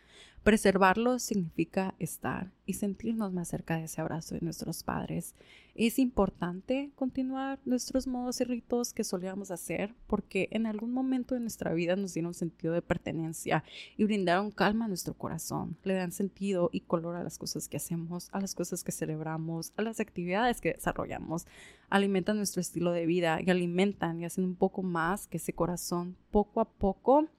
Preservarlo 0.44 1.18
significa 1.20 1.94
estar 1.98 2.52
y 2.66 2.74
sentirnos 2.74 3.32
más 3.32 3.48
cerca 3.48 3.78
de 3.78 3.84
ese 3.84 4.02
abrazo 4.02 4.34
de 4.34 4.42
nuestros 4.42 4.82
padres. 4.82 5.34
Es 5.74 5.98
importante 5.98 6.90
continuar 6.96 7.60
nuestros 7.64 8.06
modos 8.06 8.42
y 8.42 8.44
ritos 8.44 8.92
que 8.92 9.04
solíamos 9.04 9.50
hacer 9.50 9.94
porque 10.06 10.48
en 10.50 10.66
algún 10.66 10.92
momento 10.92 11.34
de 11.34 11.40
nuestra 11.40 11.72
vida 11.72 11.96
nos 11.96 12.12
dieron 12.12 12.34
sentido 12.34 12.74
de 12.74 12.82
pertenencia 12.82 13.64
y 13.96 14.04
brindaron 14.04 14.50
calma 14.50 14.84
a 14.84 14.88
nuestro 14.88 15.14
corazón. 15.14 15.78
Le 15.82 15.94
dan 15.94 16.12
sentido 16.12 16.68
y 16.70 16.80
color 16.80 17.16
a 17.16 17.24
las 17.24 17.38
cosas 17.38 17.66
que 17.66 17.78
hacemos, 17.78 18.28
a 18.30 18.38
las 18.38 18.54
cosas 18.54 18.84
que 18.84 18.92
celebramos, 18.92 19.72
a 19.78 19.82
las 19.82 19.98
actividades 19.98 20.60
que 20.60 20.74
desarrollamos. 20.74 21.46
Alimentan 21.88 22.36
nuestro 22.36 22.60
estilo 22.60 22.92
de 22.92 23.06
vida 23.06 23.40
y 23.40 23.48
alimentan 23.48 24.20
y 24.20 24.26
hacen 24.26 24.44
un 24.44 24.56
poco 24.56 24.82
más 24.82 25.26
que 25.26 25.38
ese 25.38 25.54
corazón 25.54 26.18
poco 26.30 26.60
a 26.60 26.66
poco 26.66 27.30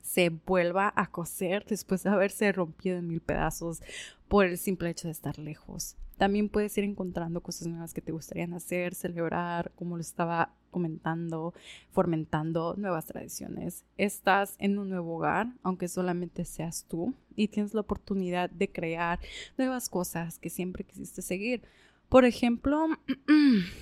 se 0.00 0.28
vuelva 0.28 0.92
a 0.96 1.10
coser 1.10 1.64
después 1.66 2.02
de 2.02 2.10
haberse 2.10 2.52
rompido 2.52 2.98
en 2.98 3.08
mil 3.08 3.20
pedazos 3.20 3.82
por 4.28 4.46
el 4.46 4.58
simple 4.58 4.90
hecho 4.90 5.08
de 5.08 5.12
estar 5.12 5.38
lejos. 5.38 5.96
También 6.16 6.48
puedes 6.48 6.76
ir 6.78 6.84
encontrando 6.84 7.40
cosas 7.40 7.66
nuevas 7.66 7.92
que 7.92 8.00
te 8.00 8.12
gustarían 8.12 8.54
hacer, 8.54 8.94
celebrar, 8.94 9.72
como 9.74 9.96
lo 9.96 10.02
estaba 10.02 10.54
comentando, 10.70 11.54
fomentando 11.90 12.74
nuevas 12.76 13.06
tradiciones. 13.06 13.84
Estás 13.96 14.54
en 14.58 14.78
un 14.78 14.90
nuevo 14.90 15.16
hogar, 15.16 15.48
aunque 15.62 15.88
solamente 15.88 16.44
seas 16.44 16.84
tú, 16.88 17.14
y 17.34 17.48
tienes 17.48 17.74
la 17.74 17.80
oportunidad 17.80 18.50
de 18.50 18.70
crear 18.70 19.18
nuevas 19.58 19.88
cosas 19.88 20.38
que 20.38 20.50
siempre 20.50 20.84
quisiste 20.84 21.22
seguir. 21.22 21.62
Por 22.08 22.24
ejemplo, 22.24 22.86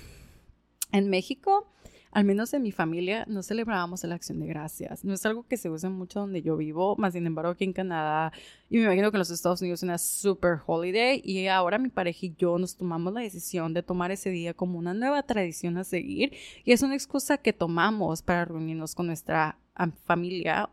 en 0.91 1.09
México 1.09 1.67
al 2.13 2.25
menos 2.25 2.53
en 2.53 2.61
mi 2.61 2.71
familia, 2.71 3.25
no 3.27 3.43
celebrábamos 3.43 4.03
la 4.03 4.15
acción 4.15 4.39
de 4.39 4.47
gracias. 4.47 5.03
No 5.03 5.13
es 5.13 5.25
algo 5.25 5.47
que 5.47 5.57
se 5.57 5.69
use 5.69 5.89
mucho 5.89 6.19
donde 6.19 6.41
yo 6.41 6.57
vivo, 6.57 6.95
más 6.97 7.13
sin 7.13 7.25
embargo 7.25 7.51
aquí 7.51 7.63
en 7.63 7.73
Canadá 7.73 8.31
y 8.69 8.77
me 8.77 8.83
imagino 8.83 9.11
que 9.11 9.17
en 9.17 9.19
los 9.19 9.29
Estados 9.29 9.61
Unidos 9.61 9.79
es 9.79 9.83
una 9.83 9.97
super 9.97 10.59
holiday 10.65 11.21
y 11.23 11.47
ahora 11.47 11.77
mi 11.77 11.89
pareja 11.89 12.25
y 12.27 12.35
yo 12.37 12.57
nos 12.57 12.75
tomamos 12.75 13.13
la 13.13 13.21
decisión 13.21 13.73
de 13.73 13.83
tomar 13.83 14.11
ese 14.11 14.29
día 14.29 14.53
como 14.53 14.77
una 14.77 14.93
nueva 14.93 15.23
tradición 15.23 15.77
a 15.77 15.83
seguir 15.83 16.33
y 16.63 16.71
es 16.71 16.81
una 16.81 16.95
excusa 16.95 17.37
que 17.37 17.53
tomamos 17.53 18.21
para 18.21 18.45
reunirnos 18.45 18.95
con 18.95 19.07
nuestra 19.07 19.57
familia 20.05 20.69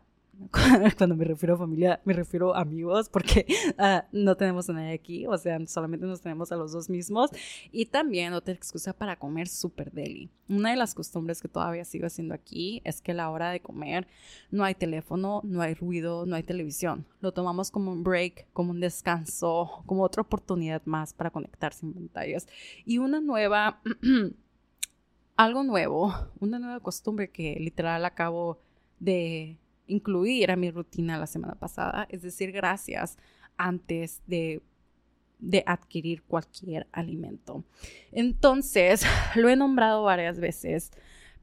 Cuando 0.97 1.15
me 1.15 1.25
refiero 1.25 1.55
a 1.55 1.57
familia, 1.57 2.01
me 2.05 2.13
refiero 2.13 2.55
a 2.55 2.61
amigos, 2.61 3.09
porque 3.09 3.45
ah, 3.77 4.05
no 4.11 4.35
tenemos 4.35 4.69
a 4.69 4.73
nadie 4.73 4.93
aquí, 4.93 5.27
o 5.27 5.37
sea, 5.37 5.59
solamente 5.67 6.05
nos 6.05 6.21
tenemos 6.21 6.51
a 6.51 6.55
los 6.55 6.71
dos 6.71 6.89
mismos. 6.89 7.29
Y 7.71 7.85
también 7.85 8.33
otra 8.33 8.53
excusa 8.53 8.93
para 8.93 9.17
comer 9.17 9.47
super 9.47 9.91
deli. 9.91 10.29
Una 10.49 10.71
de 10.71 10.77
las 10.77 10.95
costumbres 10.95 11.41
que 11.41 11.47
todavía 11.47 11.85
sigo 11.85 12.07
haciendo 12.07 12.33
aquí 12.33 12.81
es 12.83 13.01
que 13.01 13.11
a 13.11 13.15
la 13.15 13.29
hora 13.29 13.51
de 13.51 13.61
comer 13.61 14.07
no 14.49 14.63
hay 14.63 14.75
teléfono, 14.75 15.41
no 15.43 15.61
hay 15.61 15.73
ruido, 15.73 16.25
no 16.25 16.35
hay 16.35 16.43
televisión. 16.43 17.05
Lo 17.19 17.31
tomamos 17.33 17.71
como 17.71 17.91
un 17.91 18.03
break, 18.03 18.47
como 18.53 18.71
un 18.71 18.79
descanso, 18.79 19.83
como 19.85 20.03
otra 20.03 20.23
oportunidad 20.23 20.81
más 20.85 21.13
para 21.13 21.29
conectar 21.29 21.73
sin 21.73 21.93
pantallas. 21.93 22.47
Y 22.85 22.97
una 22.97 23.21
nueva, 23.21 23.81
algo 25.35 25.63
nuevo, 25.63 26.13
una 26.39 26.59
nueva 26.59 26.79
costumbre 26.79 27.29
que 27.29 27.57
literal 27.59 28.05
acabo 28.05 28.59
de 28.99 29.57
incluir 29.91 30.51
a 30.51 30.55
mi 30.55 30.71
rutina 30.71 31.17
la 31.17 31.27
semana 31.27 31.55
pasada, 31.55 32.07
es 32.09 32.21
decir, 32.21 32.51
gracias 32.51 33.17
antes 33.57 34.21
de, 34.25 34.61
de 35.39 35.63
adquirir 35.65 36.23
cualquier 36.23 36.87
alimento. 36.91 37.63
Entonces, 38.11 39.05
lo 39.35 39.49
he 39.49 39.55
nombrado 39.55 40.03
varias 40.03 40.39
veces, 40.39 40.91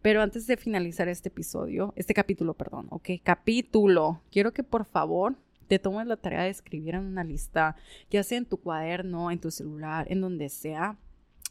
pero 0.02 0.22
antes 0.22 0.46
de 0.46 0.56
finalizar 0.56 1.08
este 1.08 1.28
episodio, 1.28 1.92
este 1.96 2.14
capítulo, 2.14 2.54
perdón, 2.54 2.86
ok, 2.90 3.10
capítulo, 3.22 4.22
quiero 4.30 4.52
que 4.52 4.62
por 4.62 4.84
favor 4.84 5.36
te 5.66 5.78
tomes 5.78 6.06
la 6.06 6.16
tarea 6.16 6.44
de 6.44 6.50
escribir 6.50 6.94
en 6.94 7.04
una 7.04 7.24
lista, 7.24 7.76
ya 8.10 8.22
sea 8.22 8.38
en 8.38 8.46
tu 8.46 8.56
cuaderno, 8.56 9.30
en 9.30 9.38
tu 9.38 9.50
celular, 9.50 10.06
en 10.08 10.22
donde 10.22 10.48
sea, 10.48 10.96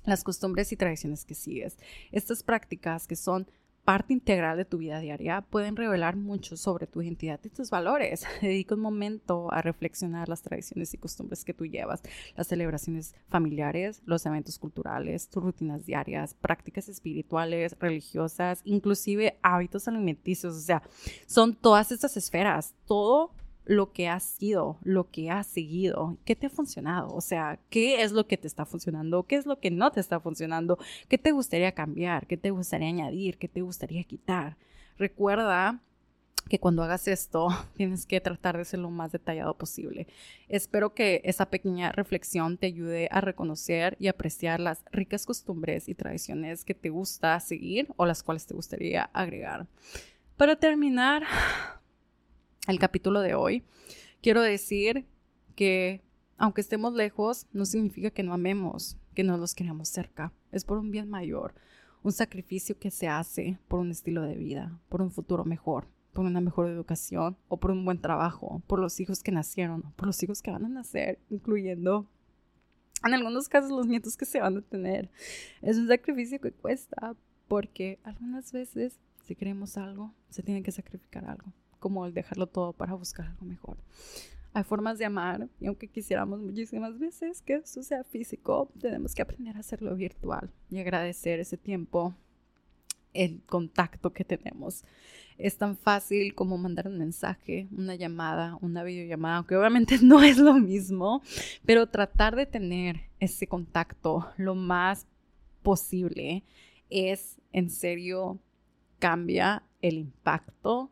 las 0.06 0.24
costumbres 0.24 0.72
y 0.72 0.78
tradiciones 0.78 1.26
que 1.26 1.36
sigues. 1.36 1.78
Estas 2.12 2.42
prácticas 2.42 3.08
que 3.08 3.16
son 3.16 3.48
parte 3.88 4.12
integral 4.12 4.58
de 4.58 4.66
tu 4.66 4.80
vida 4.80 5.00
diaria 5.00 5.40
pueden 5.40 5.78
revelar 5.78 6.18
mucho 6.18 6.58
sobre 6.58 6.88
tu 6.88 7.02
identidad 7.02 7.40
y 7.46 7.50
tus 7.50 7.70
valores. 7.70 8.26
Dedica 8.42 8.76
un 8.76 8.82
momento 8.82 9.48
a 9.54 9.62
reflexionar 9.62 10.28
las 10.28 10.42
tradiciones 10.42 10.94
y 10.94 10.98
costumbres 10.98 11.46
que 11.46 11.54
tú 11.54 11.66
llevas, 11.66 12.02
las 12.36 12.48
celebraciones 12.48 13.16
familiares, 13.30 14.02
los 14.06 14.26
eventos 14.26 14.60
culturales, 14.60 15.30
tus 15.30 15.42
rutinas 15.42 15.86
diarias, 15.86 16.34
prácticas 16.34 16.90
espirituales, 16.90 17.78
religiosas, 17.80 18.60
inclusive 18.66 19.40
hábitos 19.42 19.88
alimenticios. 19.88 20.58
O 20.58 20.60
sea, 20.60 20.84
son 21.26 21.56
todas 21.56 21.94
estas 21.94 22.18
esferas, 22.18 22.76
todo 22.88 23.32
lo 23.68 23.92
que 23.92 24.08
has 24.08 24.24
sido, 24.24 24.78
lo 24.82 25.10
que 25.12 25.30
has 25.30 25.46
seguido, 25.46 26.18
qué 26.26 26.36
te 26.36 26.48
ha 26.48 26.50
funcionado, 26.50 27.14
o 27.14 27.22
sea, 27.22 27.60
qué 27.70 28.02
es 28.02 28.14
lo 28.14 28.26
que 28.26 28.38
te 28.38 28.48
está 28.48 28.66
funcionando, 28.66 29.24
qué 29.24 29.36
es 29.36 29.46
lo 29.46 29.60
que 29.60 29.72
no 29.72 29.92
te 29.92 30.00
está 30.00 30.20
funcionando, 30.20 30.80
qué 31.10 31.18
te 31.18 31.32
gustaría 31.32 31.74
cambiar, 31.74 32.28
qué 32.28 32.38
te 32.38 32.52
gustaría 32.52 32.88
añadir, 32.88 33.38
qué 33.38 33.50
te 33.50 33.62
gustaría 33.62 34.04
quitar. 34.06 34.58
Recuerda 34.98 35.82
que 36.48 36.60
cuando 36.60 36.82
hagas 36.82 37.10
esto 37.10 37.50
tienes 37.76 38.06
que 38.06 38.22
tratar 38.22 38.58
de 38.58 38.64
ser 38.64 38.80
lo 38.80 38.90
más 38.90 39.12
detallado 39.12 39.58
posible. 39.58 40.08
Espero 40.48 40.94
que 40.94 41.22
esa 41.26 41.50
pequeña 41.50 41.92
reflexión 41.92 42.58
te 42.58 42.68
ayude 42.68 43.10
a 43.12 43.20
reconocer 43.20 43.98
y 44.00 44.08
apreciar 44.08 44.62
las 44.62 44.84
ricas 44.92 45.26
costumbres 45.26 45.90
y 45.90 45.96
tradiciones 45.96 46.64
que 46.64 46.74
te 46.74 46.90
gusta 46.90 47.38
seguir 47.42 47.90
o 47.98 48.06
las 48.06 48.24
cuales 48.24 48.46
te 48.46 48.54
gustaría 48.54 49.10
agregar. 49.14 49.68
Para 50.38 50.56
terminar, 50.56 51.24
el 52.68 52.80
capítulo 52.80 53.22
de 53.22 53.34
hoy, 53.34 53.64
quiero 54.22 54.42
decir 54.42 55.06
que 55.56 56.02
aunque 56.38 56.62
estemos 56.62 56.94
lejos, 56.94 57.48
no 57.52 57.66
significa 57.66 58.12
que 58.12 58.24
no 58.24 58.34
amemos, 58.34 58.98
que 59.16 59.24
no 59.24 59.38
los 59.38 59.56
queramos 59.56 59.90
cerca. 59.90 60.32
Es 60.52 60.66
por 60.66 60.78
un 60.78 60.92
bien 60.92 61.10
mayor, 61.10 61.56
un 62.04 62.12
sacrificio 62.12 62.78
que 62.78 62.92
se 62.92 63.08
hace 63.08 63.58
por 63.68 63.80
un 63.80 63.90
estilo 63.90 64.22
de 64.22 64.36
vida, 64.36 64.80
por 64.90 65.02
un 65.02 65.10
futuro 65.10 65.46
mejor, 65.46 65.88
por 66.14 66.26
una 66.26 66.42
mejor 66.42 66.68
educación 66.68 67.38
o 67.48 67.58
por 67.58 67.72
un 67.72 67.86
buen 67.86 68.00
trabajo, 68.00 68.62
por 68.68 68.80
los 68.80 69.00
hijos 69.00 69.24
que 69.24 69.32
nacieron, 69.32 69.82
por 69.96 70.06
los 70.06 70.22
hijos 70.22 70.42
que 70.42 70.52
van 70.52 70.66
a 70.66 70.70
nacer, 70.70 71.20
incluyendo 71.30 72.06
en 73.04 73.14
algunos 73.14 73.50
casos 73.50 73.72
los 73.72 73.88
nietos 73.88 74.18
que 74.18 74.26
se 74.26 74.42
van 74.42 74.58
a 74.58 74.62
tener. 74.62 75.10
Es 75.62 75.78
un 75.78 75.88
sacrificio 75.88 76.40
que 76.40 76.52
cuesta 76.52 77.16
porque 77.48 78.00
algunas 78.04 78.52
veces 78.52 79.00
si 79.24 79.36
queremos 79.36 79.78
algo, 79.78 80.14
se 80.30 80.44
tiene 80.44 80.64
que 80.64 80.72
sacrificar 80.72 81.26
algo 81.26 81.52
como 81.80 82.06
el 82.06 82.14
dejarlo 82.14 82.48
todo 82.48 82.74
para 82.74 82.94
buscar 82.94 83.28
algo 83.28 83.46
mejor. 83.46 83.78
Hay 84.54 84.64
formas 84.64 84.98
de 84.98 85.06
amar 85.06 85.48
y 85.60 85.68
aunque 85.68 85.88
quisiéramos 85.88 86.40
muchísimas 86.40 86.98
veces 86.98 87.42
que 87.42 87.56
eso 87.56 87.84
sea 87.84 88.04
físico, 88.04 88.72
tenemos 88.80 89.14
que 89.14 89.22
aprender 89.22 89.56
a 89.56 89.60
hacerlo 89.60 89.96
virtual 89.96 90.50
y 90.72 90.80
agradecer 90.80 91.40
ese 91.40 91.58
tiempo, 91.58 92.16
el 93.14 93.42
contacto 93.46 94.14
que 94.14 94.24
tenemos. 94.24 94.84
Es 95.38 95.58
tan 95.58 95.78
fácil 95.78 96.34
como 96.34 96.58
mandar 96.58 96.88
un 96.88 96.98
mensaje, 96.98 97.68
una 97.72 97.94
llamada, 97.94 98.58
una 98.62 98.84
videollamada, 98.84 99.38
aunque 99.38 99.56
obviamente 99.56 100.00
no 100.02 100.24
es 100.24 100.38
lo 100.40 100.56
mismo, 100.56 101.22
pero 101.66 101.88
tratar 101.88 102.36
de 102.36 102.48
tener 102.48 103.02
ese 103.20 103.46
contacto 103.46 104.28
lo 104.38 104.56
más 104.56 105.06
posible 105.62 106.44
es 106.90 107.38
en 107.52 107.70
serio 107.70 108.40
cambia 109.00 109.64
el 109.82 109.98
impacto 109.98 110.90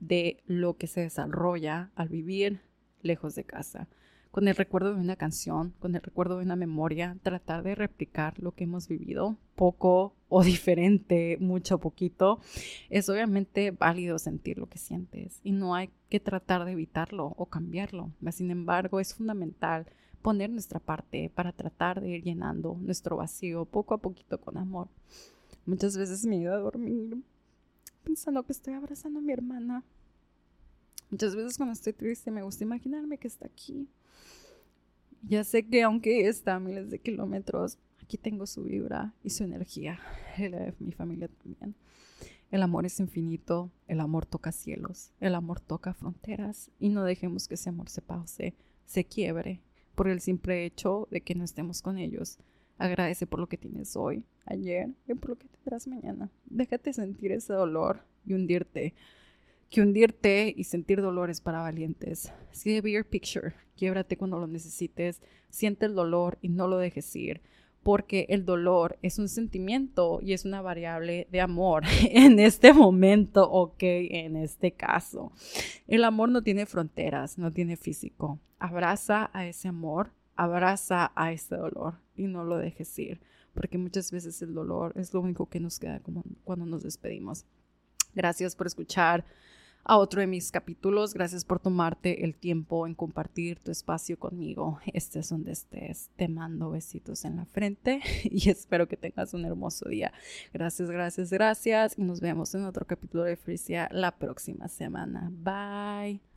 de 0.00 0.42
lo 0.46 0.76
que 0.76 0.86
se 0.86 1.02
desarrolla 1.02 1.90
al 1.94 2.08
vivir 2.08 2.60
lejos 3.02 3.34
de 3.34 3.44
casa. 3.44 3.88
Con 4.30 4.46
el 4.46 4.54
recuerdo 4.54 4.94
de 4.94 5.00
una 5.00 5.16
canción, 5.16 5.74
con 5.80 5.96
el 5.96 6.02
recuerdo 6.02 6.38
de 6.38 6.44
una 6.44 6.54
memoria, 6.54 7.16
tratar 7.22 7.64
de 7.64 7.74
replicar 7.74 8.38
lo 8.38 8.52
que 8.52 8.62
hemos 8.62 8.86
vivido, 8.86 9.36
poco 9.56 10.14
o 10.28 10.44
diferente, 10.44 11.36
mucho 11.40 11.78
poquito, 11.78 12.40
es 12.90 13.08
obviamente 13.08 13.72
válido 13.72 14.18
sentir 14.18 14.58
lo 14.58 14.68
que 14.68 14.78
sientes 14.78 15.40
y 15.42 15.50
no 15.52 15.74
hay 15.74 15.90
que 16.08 16.20
tratar 16.20 16.64
de 16.64 16.72
evitarlo 16.72 17.34
o 17.36 17.46
cambiarlo. 17.46 18.12
Sin 18.30 18.52
embargo, 18.52 19.00
es 19.00 19.14
fundamental 19.14 19.86
poner 20.22 20.50
nuestra 20.50 20.78
parte 20.78 21.30
para 21.34 21.52
tratar 21.52 22.00
de 22.00 22.10
ir 22.10 22.22
llenando 22.22 22.76
nuestro 22.80 23.16
vacío 23.16 23.64
poco 23.64 23.94
a 23.94 23.98
poquito 23.98 24.40
con 24.40 24.58
amor. 24.58 24.88
Muchas 25.66 25.96
veces 25.96 26.24
me 26.24 26.36
ido 26.36 26.54
a 26.54 26.58
dormir 26.58 27.18
pensando 28.02 28.42
que 28.44 28.52
estoy 28.52 28.74
abrazando 28.74 29.18
a 29.18 29.22
mi 29.22 29.32
hermana. 29.32 29.84
Muchas 31.10 31.34
veces 31.34 31.56
cuando 31.56 31.72
estoy 31.72 31.92
triste 31.92 32.30
me 32.30 32.42
gusta 32.42 32.64
imaginarme 32.64 33.18
que 33.18 33.28
está 33.28 33.46
aquí. 33.46 33.88
Ya 35.22 35.44
sé 35.44 35.66
que 35.66 35.82
aunque 35.82 36.28
está 36.28 36.56
a 36.56 36.60
miles 36.60 36.90
de 36.90 36.98
kilómetros, 36.98 37.78
aquí 38.02 38.16
tengo 38.16 38.46
su 38.46 38.62
vibra 38.62 39.14
y 39.22 39.30
su 39.30 39.44
energía. 39.44 40.00
de 40.38 40.74
mi 40.78 40.92
familia 40.92 41.28
también. 41.28 41.74
El 42.50 42.62
amor 42.62 42.84
es 42.84 42.98
infinito, 42.98 43.70
el 43.86 44.00
amor 44.00 44.26
toca 44.26 44.50
cielos, 44.50 45.12
el 45.20 45.36
amor 45.36 45.60
toca 45.60 45.94
fronteras 45.94 46.70
y 46.80 46.88
no 46.88 47.04
dejemos 47.04 47.46
que 47.46 47.54
ese 47.54 47.68
amor 47.68 47.88
se 47.88 48.02
pause, 48.02 48.54
se 48.86 49.04
quiebre 49.04 49.60
por 49.94 50.08
el 50.08 50.20
simple 50.20 50.64
hecho 50.64 51.06
de 51.12 51.20
que 51.20 51.36
no 51.36 51.44
estemos 51.44 51.80
con 51.82 51.98
ellos. 51.98 52.38
Agradece 52.80 53.26
por 53.26 53.40
lo 53.40 53.46
que 53.46 53.58
tienes 53.58 53.94
hoy, 53.94 54.24
ayer 54.46 54.88
y 55.06 55.12
por 55.12 55.28
lo 55.28 55.36
que 55.36 55.48
tendrás 55.48 55.86
mañana. 55.86 56.30
Déjate 56.46 56.94
sentir 56.94 57.30
ese 57.30 57.52
dolor 57.52 58.06
y 58.24 58.32
hundirte. 58.32 58.94
Que 59.68 59.82
hundirte 59.82 60.54
y 60.56 60.64
sentir 60.64 61.02
dolores 61.02 61.42
para 61.42 61.60
valientes. 61.60 62.32
See 62.52 62.74
the 62.74 62.80
bigger 62.80 63.04
picture. 63.04 63.52
Quiebrate 63.76 64.16
cuando 64.16 64.38
lo 64.38 64.46
necesites. 64.46 65.20
Siente 65.50 65.84
el 65.84 65.94
dolor 65.94 66.38
y 66.40 66.48
no 66.48 66.68
lo 66.68 66.78
dejes 66.78 67.14
ir. 67.16 67.42
Porque 67.82 68.24
el 68.30 68.46
dolor 68.46 68.98
es 69.02 69.18
un 69.18 69.28
sentimiento 69.28 70.20
y 70.22 70.32
es 70.32 70.46
una 70.46 70.62
variable 70.62 71.28
de 71.30 71.42
amor 71.42 71.84
en 72.10 72.38
este 72.38 72.72
momento, 72.72 73.46
ok, 73.50 73.82
en 73.82 74.36
este 74.36 74.72
caso. 74.72 75.32
El 75.86 76.02
amor 76.04 76.30
no 76.30 76.42
tiene 76.42 76.64
fronteras, 76.64 77.36
no 77.36 77.50
tiene 77.50 77.76
físico. 77.76 78.38
Abraza 78.58 79.28
a 79.34 79.46
ese 79.46 79.68
amor 79.68 80.12
abraza 80.40 81.12
a 81.14 81.32
este 81.32 81.56
dolor 81.56 81.94
y 82.16 82.26
no 82.26 82.44
lo 82.44 82.56
dejes 82.56 82.98
ir, 82.98 83.20
porque 83.52 83.76
muchas 83.76 84.10
veces 84.10 84.40
el 84.40 84.54
dolor 84.54 84.92
es 84.96 85.12
lo 85.12 85.20
único 85.20 85.46
que 85.46 85.60
nos 85.60 85.78
queda 85.78 86.00
cuando 86.44 86.66
nos 86.66 86.82
despedimos. 86.82 87.44
Gracias 88.14 88.56
por 88.56 88.66
escuchar 88.66 89.24
a 89.84 89.98
otro 89.98 90.20
de 90.20 90.26
mis 90.26 90.50
capítulos. 90.50 91.12
Gracias 91.12 91.44
por 91.44 91.60
tomarte 91.60 92.24
el 92.24 92.34
tiempo 92.34 92.86
en 92.86 92.94
compartir 92.94 93.58
tu 93.58 93.70
espacio 93.70 94.18
conmigo. 94.18 94.80
Este 94.92 95.18
es 95.18 95.28
donde 95.28 95.52
estés. 95.52 96.10
Te 96.16 96.26
mando 96.28 96.70
besitos 96.70 97.24
en 97.26 97.36
la 97.36 97.44
frente 97.44 98.00
y 98.24 98.48
espero 98.48 98.88
que 98.88 98.96
tengas 98.96 99.34
un 99.34 99.44
hermoso 99.44 99.88
día. 99.88 100.12
Gracias, 100.54 100.90
gracias, 100.90 101.30
gracias. 101.30 101.98
Y 101.98 102.02
nos 102.02 102.20
vemos 102.20 102.54
en 102.54 102.64
otro 102.64 102.86
capítulo 102.86 103.24
de 103.24 103.36
Frisia 103.36 103.88
la 103.92 104.16
próxima 104.16 104.68
semana. 104.68 105.30
Bye. 105.30 106.29